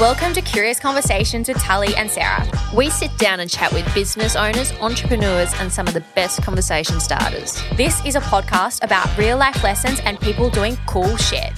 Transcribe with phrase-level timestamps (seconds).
[0.00, 2.44] Welcome to Curious Conversations with Tully and Sarah.
[2.74, 6.98] We sit down and chat with business owners, entrepreneurs, and some of the best conversation
[6.98, 7.62] starters.
[7.76, 11.52] This is a podcast about real life lessons and people doing cool shit.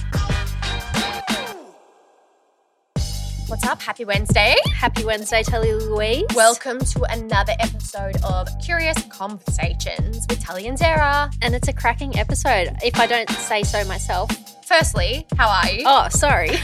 [3.47, 3.81] What's up?
[3.81, 4.55] Happy Wednesday.
[4.71, 6.27] Happy Wednesday, Tully Louise.
[6.35, 11.31] Welcome to another episode of Curious Conversations with Tully and Sarah.
[11.41, 14.29] And it's a cracking episode, if I don't say so myself.
[14.67, 15.83] Firstly, how are you?
[15.85, 16.51] Oh, sorry.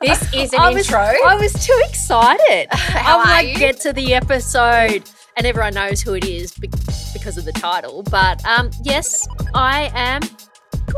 [0.00, 1.00] This is an I was, intro.
[1.00, 2.68] I was too excited.
[2.72, 3.58] How I'm are like, you?
[3.58, 5.02] get to the episode.
[5.36, 6.68] And everyone knows who it is be-
[7.12, 8.02] because of the title.
[8.02, 10.22] But um, yes, I am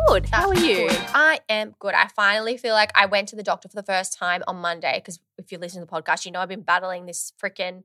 [0.07, 0.29] good.
[0.31, 0.89] How are That's you?
[0.89, 0.99] good.
[1.13, 1.95] I am good.
[1.95, 4.93] I finally feel like I went to the doctor for the first time on Monday
[4.99, 7.83] because if you listen to the podcast, you know I've been battling this freaking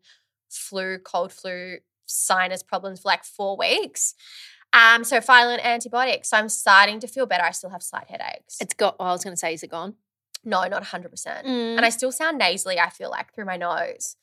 [0.51, 4.13] flu, cold flu, sinus problems for like four weeks.
[4.73, 6.25] Um, so finally an antibiotic.
[6.25, 7.43] So I'm starting to feel better.
[7.43, 8.57] I still have slight headaches.
[8.59, 9.95] It's got, oh, I was going to say, is it gone?
[10.45, 11.09] no, not 100%.
[11.45, 11.77] Mm.
[11.77, 14.17] And I still sound nasally, I feel like, through my nose.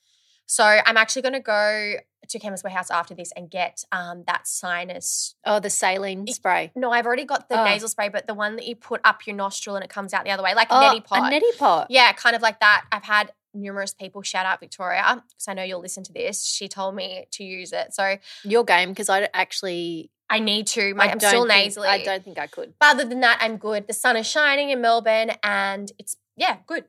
[0.45, 1.95] So I'm actually going to go
[2.29, 6.73] to Chemist Warehouse after this and get um, that sinus Oh, the saline spray.
[6.77, 7.65] no, I've already got the Oh.
[7.65, 10.25] nasal spray, but the one that you put up your nostril and it comes out
[10.25, 11.33] the other way, like Oh, a neti pot.
[11.33, 11.87] A neti pot.
[11.89, 12.85] Yeah, kind of like that.
[12.93, 16.45] I've had numerous people shout out Victoria because I know you'll listen to this.
[16.45, 20.11] She told me to use it, so Your game, because I actually.
[20.33, 20.95] I need to.
[20.95, 21.89] My, I I'm don't still think- nasally.
[21.89, 22.75] I don't think I could.
[22.79, 23.89] But other than that, I'm good.
[23.89, 26.85] The sun is shining in Melbourne, and it's yeah, good.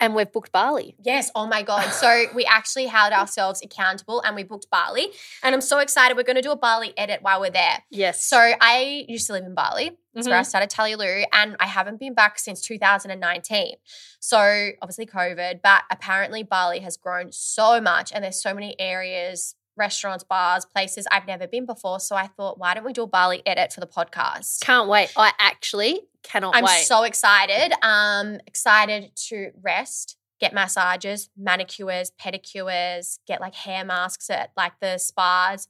[0.00, 0.96] And we've booked Bali.
[1.02, 1.30] Yes.
[1.34, 1.88] Oh my God.
[1.90, 5.08] So we actually held ourselves accountable and we booked Bali.
[5.42, 6.16] And I'm so excited.
[6.16, 7.78] We're going to do a Bali edit while we're there.
[7.90, 8.22] Yes.
[8.24, 9.92] So I used to live in Bali.
[10.12, 10.46] That's where I Mhm.
[10.46, 13.76] started Tully Lou, and I haven't been back since 2019.
[14.20, 19.56] So obviously COVID, but apparently Bali has grown so much, and there's so many areas,
[19.76, 22.00] restaurants, bars, places I've never been before.
[22.00, 24.60] So I thought, why don't we do a Bali edit for the podcast?
[24.60, 25.12] Can't wait.
[25.16, 26.84] I actually cannot I'm wait.
[26.84, 27.72] so excited.
[27.82, 34.98] Um, excited to rest, get massages, manicures, pedicures, get like hair masks at like the
[34.98, 35.68] spas.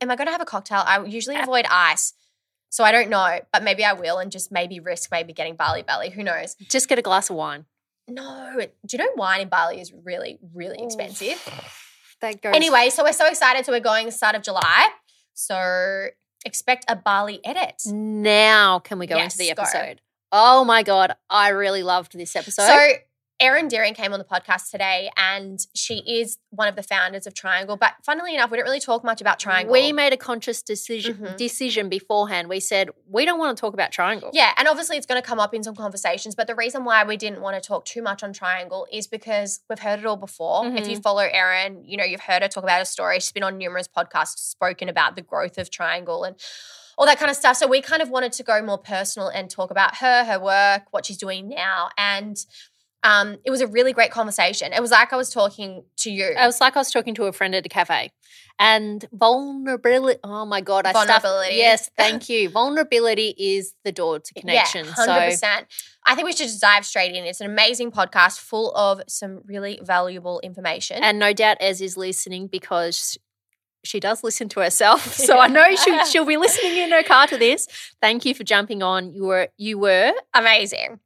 [0.00, 0.82] Am I going to have a cocktail?
[0.84, 2.12] I usually avoid ice,
[2.70, 5.82] so I don't know, but maybe I will, and just maybe risk maybe getting Bali
[5.82, 6.10] belly.
[6.10, 6.56] Who knows?
[6.68, 7.66] Just get a glass of wine.
[8.08, 11.40] No, do you know wine in Bali is really really expensive?
[12.26, 12.54] That goes.
[12.56, 13.64] Anyway, so we're so excited.
[13.64, 14.88] So we're going start of July.
[15.34, 16.08] So
[16.44, 17.82] expect a Bali edit.
[17.86, 19.62] now can we go Yes, into the go.
[19.62, 20.00] episode?
[20.32, 22.66] Oh my god, I really loved this episode.
[22.66, 22.88] So
[23.38, 27.34] Erin Deering came on the podcast today, and she is one of the founders of
[27.34, 27.78] Triangl.
[27.78, 29.68] But funnily enough, we don't really talk much about Triangl.
[29.68, 31.36] we made a conscious decision Mhm.
[31.36, 32.48] decision beforehand.
[32.48, 34.30] We said we don't want to talk about Triangl.
[34.32, 36.34] yeah, and obviously it's going to come up in some conversations.
[36.34, 39.60] But the reason why we didn't want to talk too much on Triangl is because
[39.68, 40.66] we've heard it all before.
[40.66, 40.90] If Mm-hmm.
[40.90, 43.20] you follow Erin, you know you've heard her talk about her story.
[43.20, 46.36] She's been on numerous podcasts, spoken about the growth of Triangl and
[46.96, 47.58] all that kind of stuff.
[47.58, 50.84] So we kind of wanted to go more personal and talk about her, her work,
[50.90, 52.38] what she's doing now, and.
[53.02, 54.72] Um, it was a really great conversation.
[54.72, 56.24] It was like I was talking to you.
[56.26, 58.10] It was like I was talking to a friend at a cafe.
[58.58, 60.18] And vulnerability.
[60.24, 61.56] Oh my god, I stuffed- Vulnerability.
[61.56, 62.48] Yes, thank you.
[62.48, 64.86] vulnerability is the door to connection.
[64.86, 65.66] Yeah, so 100%.
[66.06, 67.24] I think we should just dive straight in.
[67.24, 71.02] It's an amazing podcast full of some really valuable information.
[71.02, 73.18] and no doubt Ez is listening because
[73.84, 75.14] she does listen to herself.
[75.26, 77.68] So I know she, she'll be listening in her car to this.
[78.00, 79.12] Thank you for jumping on.
[79.12, 80.98] You were you were amazing.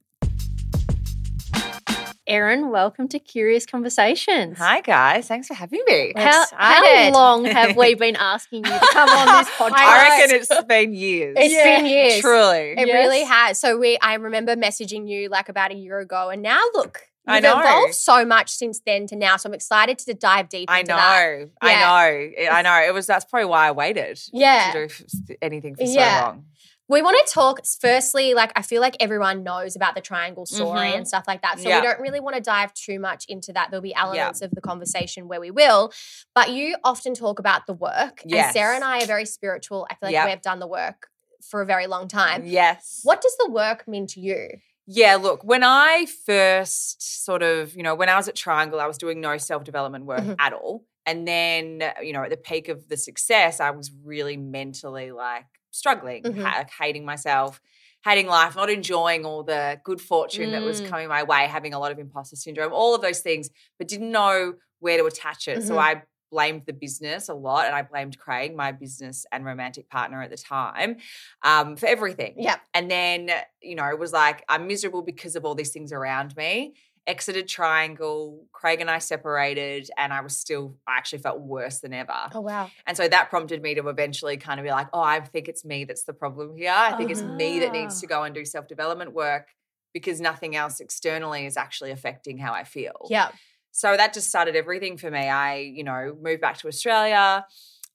[2.31, 4.57] Erin, welcome to Curious Conversations.
[4.57, 6.13] Hi guys, thanks for having me.
[6.15, 9.73] I'm How, how long have we been asking you to come on this podcast?
[9.75, 11.37] I reckon it's been years.
[11.41, 12.21] It's been years.
[12.21, 12.75] Truly.
[12.79, 12.95] It Yes.
[12.95, 13.59] really has.
[13.59, 17.35] So we I remember messaging you like about a year ago and now look, I
[17.39, 17.59] you've know.
[17.59, 19.37] evolved so much since then to now.
[19.37, 20.95] So I'm excited to dive deep I know.
[20.95, 21.49] that.
[21.65, 21.69] Yeah.
[21.69, 22.53] I know.
[22.53, 22.89] I know.
[22.89, 24.71] It was that's probably why I waited Yeah.
[24.73, 24.89] to
[25.27, 26.21] do anything for Yeah.
[26.21, 26.45] so long.
[26.91, 30.89] We want to talk firstly, like I feel like everyone knows about the Triangl story
[30.91, 30.97] Mhm.
[30.97, 31.61] and stuff like that.
[31.61, 31.81] So Yeah.
[31.81, 33.71] we don't really want to dive too much into that.
[33.71, 35.93] There'll be elements of the conversation where we will.
[36.35, 38.23] But you often talk about the work.
[38.25, 39.87] And Sarah and I are very spiritual.
[39.89, 40.29] I feel like Yep.
[40.29, 41.11] we've done the work
[41.49, 42.45] for a very long time.
[42.45, 43.01] Yes.
[43.05, 44.49] What does the work mean to you?
[44.87, 48.89] Yeah, look, when I first sort of, you know, when I was at Triangl, I
[48.89, 50.35] was doing no self development work Mhm.
[50.41, 50.87] at all.
[51.07, 55.47] And then, you know, at the peak of the success, I was really mentally like
[55.71, 56.43] struggling, Mhm.
[56.43, 57.61] ha- hating myself,
[58.05, 60.89] hating life, not enjoying all the good fortune that was Mm.
[60.89, 64.11] coming my way, having a lot of imposter syndrome, all of those things, but didn't
[64.11, 65.63] know where to attach it.
[65.63, 65.79] So Mhm.
[65.79, 66.03] I
[66.33, 70.31] blamed the business a lot and I blamed Craig, my business and romantic partner at
[70.31, 70.99] the time,
[71.43, 72.35] um, for everything.
[72.39, 72.57] Yeah.
[72.73, 73.31] And then,
[73.61, 76.75] you know, it was like, I'm miserable because of all these things around me.
[77.07, 81.93] Exited Triangl, Craig and I separated, and I was still, I actually felt worse than
[81.93, 82.15] ever.
[82.33, 82.71] Oh wow.
[82.87, 85.65] And so that prompted me to eventually kind of be like, oh, I think it's
[85.65, 86.73] me that's the problem here.
[86.75, 88.01] I think it's me that needs Ah.
[88.01, 89.49] to go and do self development work
[89.93, 93.09] because nothing else externally is actually affecting how I feel.
[93.09, 93.31] Yeah.
[93.73, 95.29] So that just started everything for me.
[95.29, 97.45] I, you know, moved back to Australia.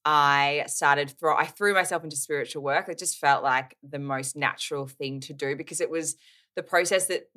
[0.04, 2.90] I started throw I threw myself into spiritual work.
[2.90, 6.16] It just felt like the most natural thing to do because it was
[6.56, 7.30] the process that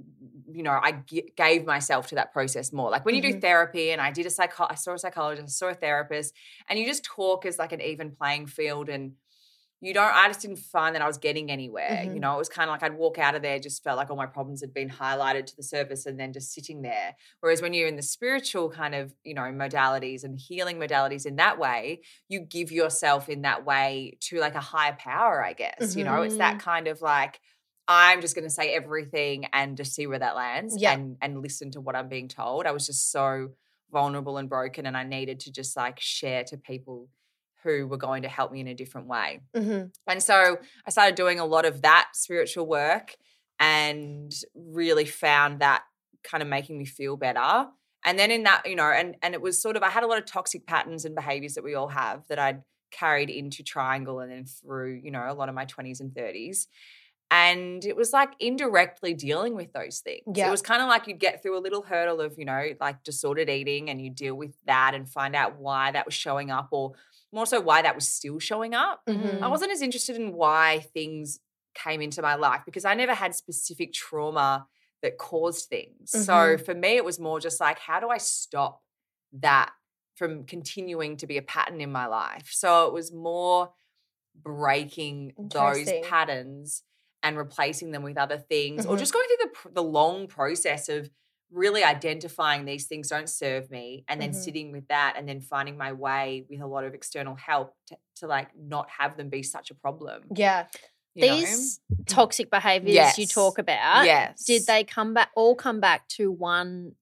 [0.51, 2.91] you know I g- gave myself to that process more.
[2.91, 3.41] Like when you do Mhm.
[3.41, 6.35] therapy, and I did a psycho, I saw a psychologist, I saw a therapist,
[6.69, 9.15] and you just talk as like an even playing field and
[9.81, 12.21] you don't i just didn't find that i was getting anywhere you Mhm.
[12.21, 14.17] know it was kind of like i'd walk out of there just felt like all
[14.17, 17.73] my problems had been highlighted to the surface and then just sitting there whereas when
[17.73, 22.01] you're in the spiritual kind of you know modalities and healing modalities in that way
[22.29, 26.23] you give yourself in that way to like a higher power i guess you know
[26.23, 26.39] it's Mm-hmm.
[26.39, 27.41] that kind of like
[27.89, 30.93] i'm just going to say everything and just see where that lands Yeah.
[30.93, 33.51] and and listen to what i'm being told i was just so
[33.91, 37.09] vulnerable and broken and i needed to just like share to people
[37.65, 40.57] who were going to help me in a different way hmm and so
[40.87, 43.15] I started doing a lot of that spiritual work
[43.61, 45.83] and really found that
[46.23, 47.67] kind of making me feel better.
[48.05, 50.07] And then in that, you know, and and it was sort of I had a
[50.07, 54.23] lot of toxic patterns and behaviors that we all have that I'd carried into Triangl
[54.23, 56.67] and then through, you know, a lot of my 20s and 30s.
[57.31, 60.23] And it was like indirectly dealing with those things.
[60.35, 60.49] Yeah.
[60.49, 63.05] It was kind of like you'd get through a little hurdle of, you know, like
[63.05, 66.69] disordered eating and you deal with that and find out why that was showing up
[66.73, 66.95] or
[67.31, 69.03] more so why that was still showing up.
[69.07, 69.43] Mhm.
[69.43, 71.41] I wasn't as interested in why things
[71.75, 74.67] came into my life because I never had specific trauma
[75.03, 76.11] that caused things.
[76.11, 76.65] So Mhm.
[76.65, 78.83] for me, it was more just like, how do I stop
[79.33, 79.73] that
[80.17, 82.49] from continuing to be a pattern in my life?
[82.53, 83.75] So it was more
[84.35, 86.83] breaking those patterns
[87.23, 88.99] and replacing them with other things or Mhm.
[88.99, 91.11] just going through the, the long process of
[91.51, 94.35] really identifying these things don't serve me and then Mhm.
[94.35, 97.97] sitting with that and then finding my way with a lot of external help to,
[98.17, 100.67] to like not have them be such a problem Yeah.
[101.15, 101.37] you know?
[101.37, 106.31] These toxic behaviors you talk about, yes did they come back all come back to
[106.31, 106.95] one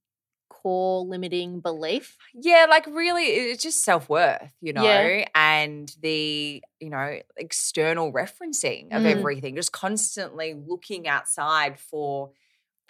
[0.67, 2.17] core limiting belief?
[2.35, 5.25] yeah like really it's just self-worth you know Yeah.
[5.35, 9.13] and the you know external referencing of Mm.
[9.17, 12.31] everything just constantly looking outside for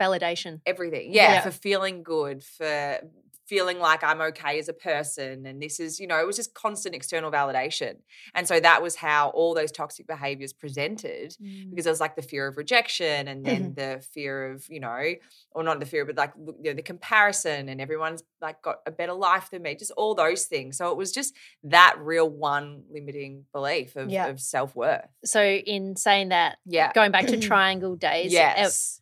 [0.01, 0.61] Validation.
[0.67, 1.41] everything yeah, Yeah.
[1.43, 2.99] for feeling good for
[3.47, 6.53] feeling like i'm okay as a person and this is you know it was just
[6.55, 7.95] constant external validation.
[8.35, 11.71] And so that was how all those toxic behaviors presented Mm.
[11.71, 15.15] because there was like the fear of rejection and then the fear of you know
[15.53, 18.91] or not the fear but like you know, the comparison and everyone's like got a
[18.91, 20.77] better life than me just all those things.
[20.77, 21.35] So it was just
[21.65, 24.27] that real one limiting belief of, Yeah.
[24.27, 25.09] of self-worth.
[25.25, 26.93] So in saying that, yeah.
[26.93, 29.01] going back to Triangl days, yes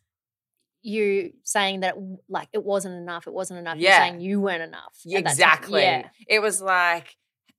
[0.85, 1.95] you saying that
[2.29, 3.77] like it wasn't enough, it wasn't enough.
[3.77, 3.89] Yeah.
[3.89, 4.95] You're saying you weren't enough.
[5.03, 5.33] Yeah, at that time.
[5.33, 5.81] exactly.
[5.81, 6.07] Yeah.
[6.27, 7.15] It was like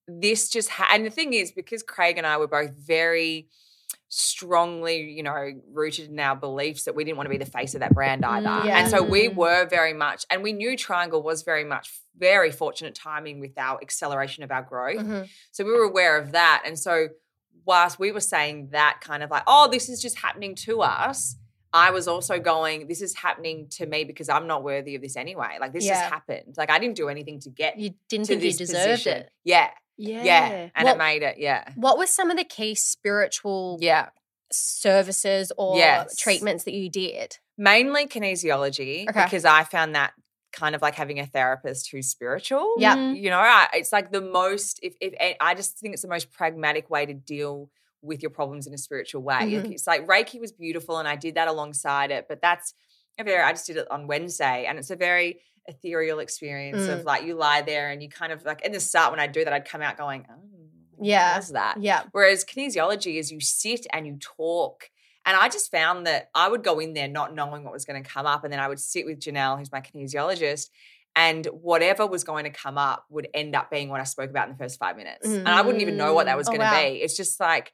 [0.08, 3.49] this just ha- and the thing is because Craig and I were both very
[4.08, 7.75] strongly, you know, rooted in our beliefs that we didn't want to be the face
[7.75, 8.47] of that brand either.
[8.49, 12.50] Mm, And so we were very much and we knew Triangl was very much very
[12.50, 14.99] fortunate timing with our acceleration of our growth.
[15.04, 15.28] Mhm.
[15.52, 16.62] So we were aware of that.
[16.64, 17.09] And so
[17.66, 21.37] whilst we were saying that kind of like, oh, this is just happening to us,
[21.76, 25.16] I was also going, this is happening to me because I'm not worthy of this
[25.16, 25.59] anyway.
[25.61, 25.95] Like this Yeah.
[26.00, 26.54] just happened.
[26.56, 29.18] Like I didn't do anything to get You didn't think you deserved position.
[29.18, 29.30] it.
[29.45, 29.71] Yeah.
[29.99, 30.23] Yeah.
[30.25, 30.68] Yeah.
[30.75, 31.38] And Well- it made it.
[31.38, 31.64] Yeah.
[31.75, 34.09] What were some of the key spiritual Yeah.
[34.50, 36.16] services or Yes.
[36.16, 37.38] treatments that you did?
[37.59, 39.25] Mainly kinesiology Okay.
[39.25, 40.12] because I found that
[40.52, 42.75] kind of like having a therapist who's spiritual.
[42.78, 43.12] Yeah.
[43.12, 46.33] You know, I, it's like the most, if, if I just think it's the most
[46.33, 47.71] pragmatic way to deal
[48.03, 49.41] with your problems in a spiritual way.
[49.53, 49.73] Mhm.
[49.73, 52.75] It's like Reiki was beautiful and I did that alongside it, but that's
[53.19, 57.00] a very, I just did it on Wednesday and it's a very ethereal experience Mm.
[57.00, 59.26] of like you lie there and you kind of like, in the start when I
[59.26, 60.35] do that, I'd come out going, oh,
[61.00, 61.38] Yeah.
[61.38, 61.79] what that?
[61.81, 62.05] Yeah.
[62.12, 64.91] Whereas kinesiology is you sit and you talk.
[65.25, 68.00] And I just found that I would go in there not knowing what was going
[68.00, 68.45] to come up.
[68.45, 70.71] And then I would sit with Janelle, who's my kinesiologist,
[71.16, 74.46] and whatever was going to come up would end up being what I spoke about
[74.49, 75.26] in the first five minutes.
[75.26, 76.50] And I wouldn't even know what that was Mm.
[76.50, 76.82] Oh, going to wow.
[76.90, 76.96] be.
[77.02, 77.73] It's just like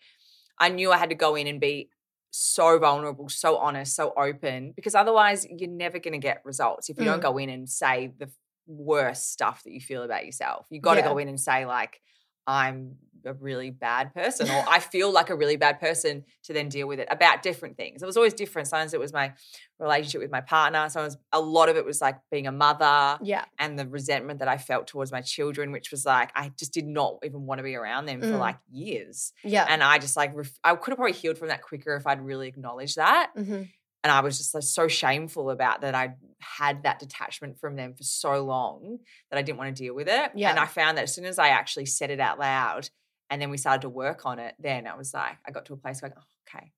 [0.58, 1.90] I knew I had to go in and be
[2.30, 6.96] so vulnerable, so honest, so open, because otherwise you're never going to get results if
[6.98, 7.22] you don't Mm.
[7.22, 8.30] go in and say the
[8.66, 10.66] worst stuff that you feel about yourself.
[10.70, 11.08] You got to Yeah.
[11.08, 12.00] go in and say, like,
[12.46, 16.68] I'm a really bad person or I feel like a really bad person to then
[16.68, 18.02] deal with it about different things.
[18.02, 18.66] It was always different.
[18.66, 19.32] Sometimes it was my
[19.78, 20.88] relationship with my partner.
[20.88, 23.44] Sometimes a lot of it was like being a mother Yeah.
[23.60, 26.84] and the resentment that I felt towards my children, which was like I just did
[26.86, 28.38] not even want to be around them for Mm.
[28.40, 29.32] like years.
[29.44, 29.66] Yeah.
[29.68, 32.20] And I just like ref- I could have probably healed from that quicker if I'd
[32.20, 33.30] really acknowledged that.
[33.36, 33.62] hmm
[34.04, 37.94] And I was just like, so shameful about that I had that detachment from them
[37.94, 38.98] for so long
[39.30, 40.32] that I didn't want to deal with it.
[40.34, 40.50] Yeah.
[40.50, 42.88] And I found that as soon as I actually said it out loud
[43.30, 45.74] and then we started to work on it, then I was like, I got to
[45.74, 46.72] a place going, oh, okay,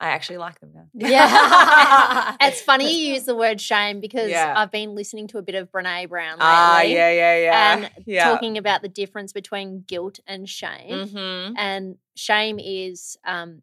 [0.00, 0.86] I actually like them now.
[0.94, 2.36] Yeah.
[2.40, 4.54] It's funny you use the word shame because Yeah.
[4.56, 6.40] I've been listening to a bit of Brene Brown lately.
[6.40, 7.74] Ah, yeah, yeah, yeah.
[7.76, 8.24] And yeah.
[8.24, 11.06] talking about the difference between guilt and shame.
[11.08, 11.52] Mhm.
[11.56, 13.60] And shame is, um,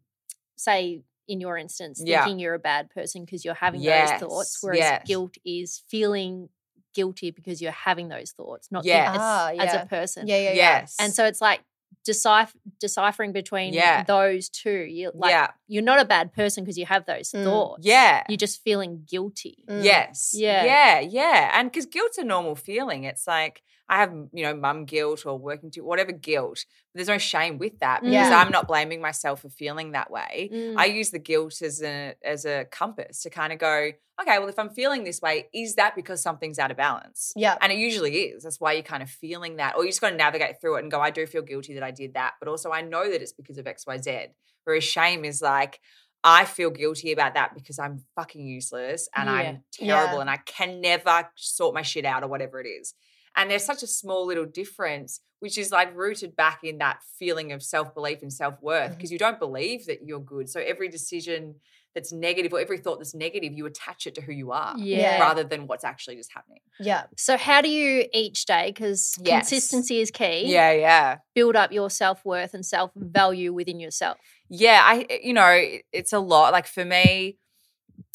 [0.56, 1.02] say,
[1.32, 2.24] in your instance, Yeah.
[2.24, 5.02] thinking you're a bad person because you're having Yes, those thoughts, whereas yes.
[5.06, 6.48] guilt is feeling
[6.92, 9.08] guilty because you're having those thoughts, not Yes.
[9.10, 10.26] as, Ah, as a person.
[10.26, 10.54] Yeah, yeah, yeah.
[10.80, 10.96] Yes.
[10.98, 11.60] And so it's like
[12.04, 14.02] decipher, deciphering between Yeah.
[14.04, 14.80] those two.
[14.96, 15.48] You like yeah.
[15.68, 17.44] you're not a bad person because you have those Mm.
[17.44, 17.86] thoughts.
[17.86, 18.24] Yeah.
[18.28, 19.64] You're just feeling guilty.
[19.68, 19.84] Mm.
[19.84, 20.32] Yes.
[20.34, 20.64] Yeah.
[20.64, 21.00] Yeah.
[21.00, 21.58] Yeah.
[21.58, 23.04] And because guilt's a normal feeling.
[23.04, 26.64] It's like I have, you know, mum guilt or working to whatever guilt.
[26.92, 28.36] But there's no shame with that because Yeah.
[28.38, 30.48] I'm not blaming myself for feeling that way.
[30.52, 30.76] Mm.
[30.78, 33.90] I use the guilt as a as a compass to kind of go,
[34.22, 37.32] okay, well, if I'm feeling this way, is that because something's out of balance?
[37.34, 37.56] Yeah.
[37.60, 38.44] And it usually is.
[38.44, 39.74] That's why you're kind of feeling that.
[39.76, 41.82] Or you just got to navigate through it and go, I do feel guilty that
[41.82, 42.34] I did that.
[42.38, 44.28] But also, I know that it's because of XYZ.
[44.64, 45.80] Whereas shame is like,
[46.22, 49.34] I feel guilty about that because I'm fucking useless and Yeah.
[49.34, 50.20] I'm terrible Yeah.
[50.20, 52.94] and I can never sort my shit out or whatever it is.
[53.36, 57.52] And there's such a small little difference, which is like rooted back in that feeling
[57.52, 59.14] of self belief and self worth because mm-hmm.
[59.14, 60.48] you don't believe that you're good.
[60.48, 61.56] So every decision
[61.94, 65.18] that's negative or every thought that's negative, you attach it to who you are Yeah.
[65.18, 66.60] rather than what's actually just happening.
[66.78, 67.04] Yeah.
[67.16, 69.48] So how do you each day, because Yes.
[69.50, 71.16] consistency is key, Yeah, yeah.
[71.34, 74.18] build up your self worth and self value within yourself?
[74.48, 76.52] Yeah, I eh, you know, it's a lot.
[76.52, 77.38] Like for me,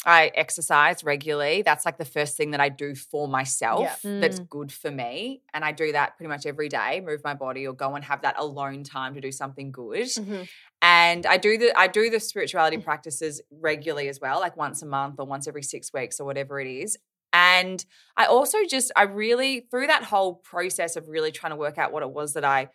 [0.06, 1.62] I exercise regularly.
[1.62, 4.48] That's like the first thing that I do for myself that's Mm.
[4.48, 5.42] good for me.
[5.52, 8.22] And I do that pretty much every day, move my body or go and have
[8.22, 10.06] that alone time to do something good.
[10.06, 10.48] Mhm.
[10.80, 14.86] And I do the I do the spirituality practices regularly as well, like once a
[14.86, 16.96] month or once every 6 weeks or whatever it is.
[17.32, 17.84] And
[18.16, 21.92] I also just I really through that whole process of really trying to work out
[21.92, 22.68] what it was that I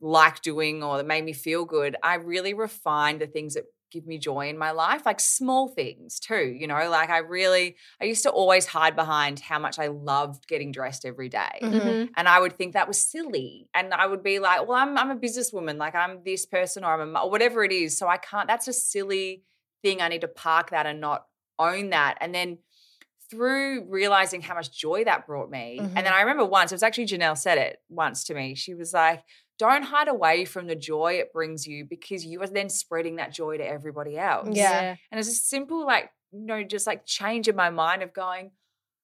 [0.00, 4.06] liked doing or that made me feel good, I really refined the things that give
[4.06, 8.04] me joy in my life, like small things too, you know, like I really I
[8.04, 11.58] used to always hide behind how much I loved getting dressed every day.
[11.62, 12.10] Mhm.
[12.16, 13.68] And I would think that was silly.
[13.74, 15.76] And I would be like, well, I'm, I'm a businesswoman.
[15.78, 17.96] Like I'm this person or I'm a, or whatever it is.
[17.96, 19.44] So I can't, that's a silly
[19.82, 20.02] thing.
[20.02, 21.26] I need to park that and not
[21.58, 22.18] own that.
[22.20, 22.58] And then
[23.30, 25.78] through realizing how much joy that brought me.
[25.80, 28.54] And then I remember once, it was actually Janelle said it once to me.
[28.54, 29.24] She was like,
[29.58, 33.32] don't hide away from the joy it brings you because you are then spreading that
[33.32, 34.48] joy to everybody else.
[34.52, 34.96] Yeah.
[35.10, 38.50] And it's a simple, like, you know, just like change in my mind of going,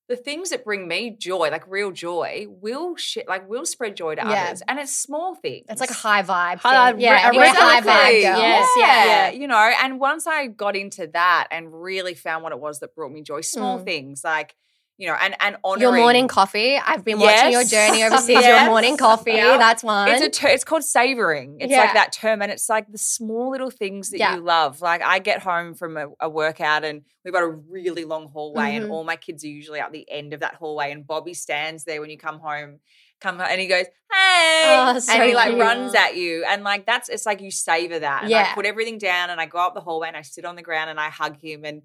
[0.09, 4.15] the things that bring me joy, like real joy, will shit like will spread joy
[4.17, 4.47] to Yeah.
[4.49, 4.63] others.
[4.69, 5.65] And it's small things.
[5.71, 6.59] It's like a high vibe.
[6.59, 6.99] High thing.
[6.99, 7.29] vibe, Yeah.
[7.31, 8.23] re- We're a high vibe thing.
[8.25, 8.39] girls.
[8.43, 9.31] Yes, yeah, yeah.
[9.31, 12.95] You know, and once I got into that and really found what it was that
[12.95, 13.85] brought me joy, small Mm.
[13.85, 14.55] things like,
[14.99, 16.77] you know, and and honoring Your morning coffee.
[16.77, 17.71] I've been watching your Yes.
[17.71, 18.45] journey overseas.
[18.45, 19.33] Your morning coffee.
[19.33, 19.57] Yeah.
[19.57, 20.09] That's one.
[20.09, 21.59] It's a ter- it's called savoring.
[21.61, 21.81] It's Yeah.
[21.81, 24.35] like that term, and it's like the small little things that Yeah.
[24.37, 24.81] you love.
[24.81, 28.73] Like I get home from a, a workout, and we've got a really long hallway,
[28.73, 28.77] Mhm.
[28.83, 31.85] and all my kids are usually at the end of that hallway, and Bobby stands
[31.85, 32.81] there when you come home.
[33.21, 35.61] Come home, and he goes, "Hey," Oh, so and he like cute.
[35.61, 38.25] runs at you, and like that's it's like you savor that.
[38.25, 38.55] And I Yeah.
[38.55, 40.91] put everything down, and I go up the hallway, and I sit on the ground,
[40.91, 41.83] and I hug him, and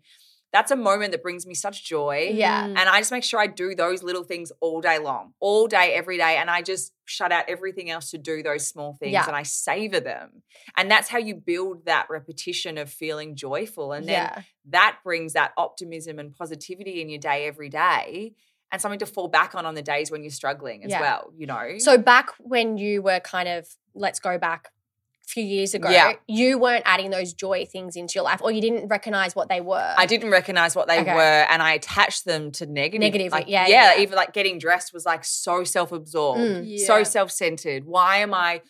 [0.53, 2.31] that's a moment that brings me such joy.
[2.33, 2.63] yeah.
[2.65, 2.77] Mm.
[2.77, 5.93] And I just make sure I do those little things all day long, all day,
[5.93, 6.37] every day.
[6.37, 9.25] And I just shut out everything else to do those small things Yeah.
[9.27, 10.43] and I savor them.
[10.77, 13.91] And that's how you build that repetition of feeling joyful.
[13.91, 14.41] And then yeah.
[14.69, 18.33] that brings that optimism and positivity in your day every day
[18.71, 21.01] and something to fall back on on the days when you're struggling as Yeah.
[21.01, 21.77] well, you know?
[21.77, 24.76] So back when you were kind of, let's go back a
[25.27, 26.13] few years ago, Yeah.
[26.27, 29.59] you weren't adding those joy things into your life or you didn't recognize what they
[29.61, 29.93] were.
[29.97, 31.13] I didn't recognize what they Okay.
[31.13, 33.01] were and I attached them to negative.
[33.01, 33.95] Negatively, Like, yeah, yeah.
[33.95, 34.01] yeah.
[34.01, 36.39] Even like getting dressed was like so self absorbed.
[36.41, 36.79] Mm.
[36.79, 38.61] so self-centered why am i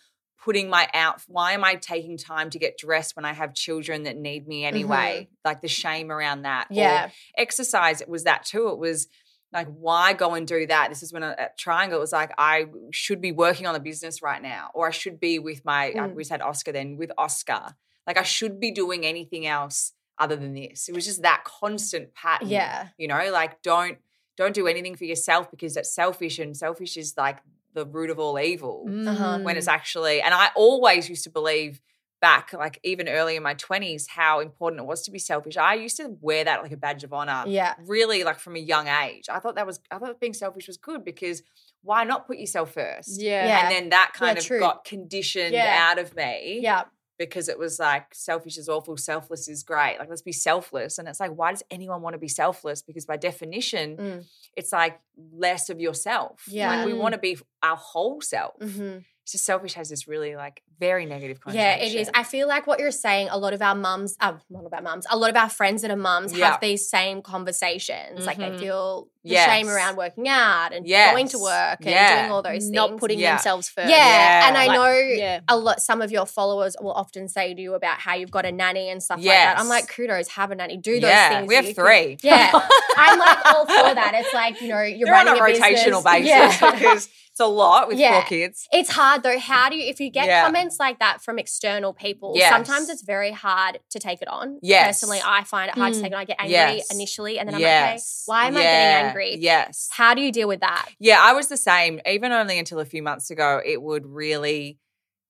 [0.43, 4.03] putting my out why am i taking time to get dressed when i have children
[4.03, 6.79] that need me anyway like the shame around that Or Mm-hmm.
[6.79, 7.09] Yeah.
[7.37, 9.07] exercise it was that too it was
[9.53, 12.31] like why go and do that this is when I, at Triangl it was like
[12.37, 15.91] i should be working on a business right now or i should be with my
[15.91, 16.13] uh, Mm.
[16.15, 17.75] we just had oscar then with oscar
[18.05, 22.13] like i should be doing anything else other than this it was just that constant
[22.13, 22.89] pattern Yeah.
[22.97, 23.97] you know like don't
[24.35, 27.37] don't do anything for yourself because that's selfish and selfish is like
[27.73, 29.39] the root of all evil Uh-huh.
[29.39, 31.79] when it's actually and I always used to believe
[32.19, 35.55] back like even early in my 20s how important it was to be selfish.
[35.57, 37.43] I used to wear that like a badge of honor.
[37.47, 37.75] Yeah.
[37.85, 39.25] Really like from a young age.
[39.29, 41.43] I thought that was I thought being selfish was good because
[41.83, 43.21] why not put yourself first?
[43.21, 43.45] Yeah.
[43.45, 43.61] Yeah.
[43.67, 44.59] And then that kind of true.
[44.59, 45.77] got conditioned Yeah.
[45.91, 46.85] out of me Yeah.
[47.19, 49.97] because it was like selfish is awful, selfless is great.
[49.99, 50.97] Like let's be selfless.
[50.97, 52.81] And it's like, why does anyone want to be selfless?
[52.81, 54.25] Because by definition, Mm.
[54.55, 54.99] it's like
[55.31, 56.43] less of yourself.
[56.47, 56.77] Yeah.
[56.77, 58.59] Like we want to be our whole self.
[58.59, 59.03] Mhm.
[59.23, 62.09] It's just selfish has this really like very negative Yeah, it is.
[62.13, 65.05] I feel like what you're saying, a lot of our mums, uh, not about mums,
[65.09, 66.51] a lot of our friends that are mums Yeah.
[66.51, 68.25] have these same conversations.
[68.25, 68.59] Like they Mhm.
[68.59, 69.49] feel the Yes.
[69.49, 71.11] shame around working out and Yes.
[71.11, 72.19] going to work and Yeah.
[72.21, 72.69] doing all those things.
[72.71, 73.31] Not putting Yeah.
[73.31, 73.89] themselves first.
[73.89, 73.97] yeah.
[73.97, 74.47] Yeah.
[74.47, 75.39] and I Like, know yeah.
[75.49, 75.81] a lot.
[75.81, 78.89] Some of your followers will often say to you about how you've got a nanny
[78.89, 79.59] and stuff like that.
[79.59, 81.47] I'm like, kudos, have a nanny, do those yeah, things.
[81.47, 82.17] we have you can- three.
[82.21, 82.51] Yeah,
[82.97, 84.13] I'm like all for that.
[84.15, 86.03] It's like you know you're They're on a a rotational business.
[86.03, 86.71] basis Yeah.
[86.71, 88.19] because it's a lot with Yeah.
[88.21, 88.67] four kids.
[88.71, 89.37] It's hard though.
[89.37, 90.43] How do you, if you get Yeah.
[90.45, 92.49] comments like that from external people, Yes.
[92.51, 94.57] sometimes it's very hard to take it on.
[94.63, 94.87] Yes.
[95.01, 96.01] Personally, I find it hard to Mm.
[96.01, 96.21] take it on.
[96.21, 96.91] I get angry Yes.
[96.91, 99.35] initially and then I'm like, okay, why am I getting angry?
[99.35, 99.87] Yes.
[99.91, 100.87] How do you deal with that?
[100.99, 102.01] Yeah, I was the same.
[102.07, 104.79] Even only until a few months ago, it would really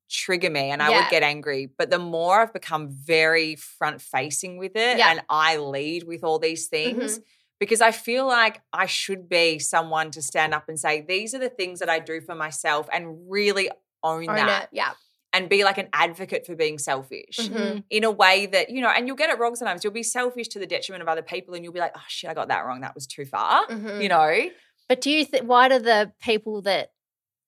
[0.10, 1.02] trigger me and I Yeah.
[1.02, 1.66] would get angry.
[1.78, 5.10] But the more I've become very front facing with it Yeah.
[5.12, 7.22] and I lead with all these Mm-hmm.
[7.60, 11.40] Because I feel like I should be someone to stand up and say, these are
[11.40, 13.70] the things that I do for myself and really
[14.04, 14.70] own, Own that it.
[14.74, 14.92] Yeah.
[15.34, 17.38] and be like an advocate for being selfish.
[17.40, 17.84] Mhm.
[17.90, 19.84] In a way that, you know, and you'll get it wrong sometimes.
[19.84, 22.30] You'll be selfish to the detriment of other people and you'll be like, oh shit,
[22.30, 22.82] I got that wrong.
[22.82, 23.66] That was too far.
[23.68, 24.02] Mhm.
[24.04, 24.50] You know?
[24.88, 26.92] But do you think why do the people that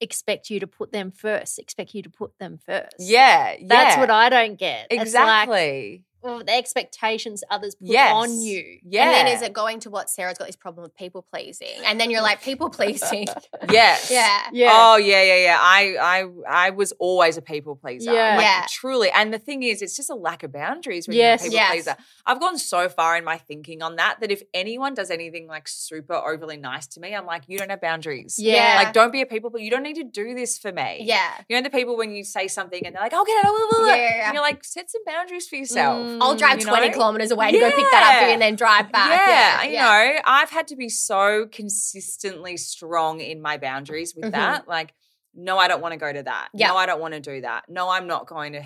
[0.01, 2.95] expect you to put them first expect you to put them first?
[2.99, 3.55] Yeah.
[3.63, 3.99] That's yeah.
[3.99, 4.87] what I don't get.
[4.89, 6.03] Exactly.
[6.21, 8.13] Well, the expectations others put yes.
[8.13, 8.79] on you.
[8.83, 9.03] Yeah.
[9.03, 11.81] And then is it going to what Sarah's got this problem with people pleasing?
[11.85, 13.27] And then you're like, people pleasing.
[13.71, 14.09] Yes.
[14.11, 14.41] yeah.
[14.51, 14.69] Yeah.
[14.73, 15.57] Oh yeah, yeah, yeah.
[15.59, 18.11] I, I, I was always a people pleaser.
[18.13, 18.35] Yeah.
[18.37, 18.65] Like, Yeah.
[18.69, 19.09] Truly.
[19.11, 21.41] And the thing is, it's just a lack of boundaries when Yes.
[21.43, 21.71] you're a people Yes.
[21.71, 21.97] pleaser.
[22.25, 25.67] I've gone so far in my thinking on that that if anyone does anything like
[25.67, 28.37] super overly nice to me, I'm like, you don't have boundaries.
[28.39, 28.81] Yeah.
[28.83, 29.51] Like, don't be a people.
[29.51, 29.63] pleaser.
[29.65, 30.99] You don't need to do this for me.
[31.01, 31.29] Yeah.
[31.47, 33.49] You know the people when you say something and they're like, "I'll get it," I
[33.51, 34.25] will, will, will," Yeah, yeah, yeah.
[34.27, 35.99] and you're like, set some boundaries for yourself.
[36.07, 36.08] Mm.
[36.21, 36.93] I'll drive 20 know?
[36.93, 39.09] kilometers away to go pick that up for you and then drive back.
[39.09, 40.09] Yeah, Yeah.
[40.11, 44.31] you know, I've had to be so consistently strong in my boundaries with Mhm.
[44.31, 44.67] that.
[44.67, 44.93] Like,
[45.33, 46.49] no, I don't want to go to that.
[46.53, 46.67] Yeah.
[46.69, 47.65] No, I don't want to do that.
[47.69, 48.63] No, I'm not going to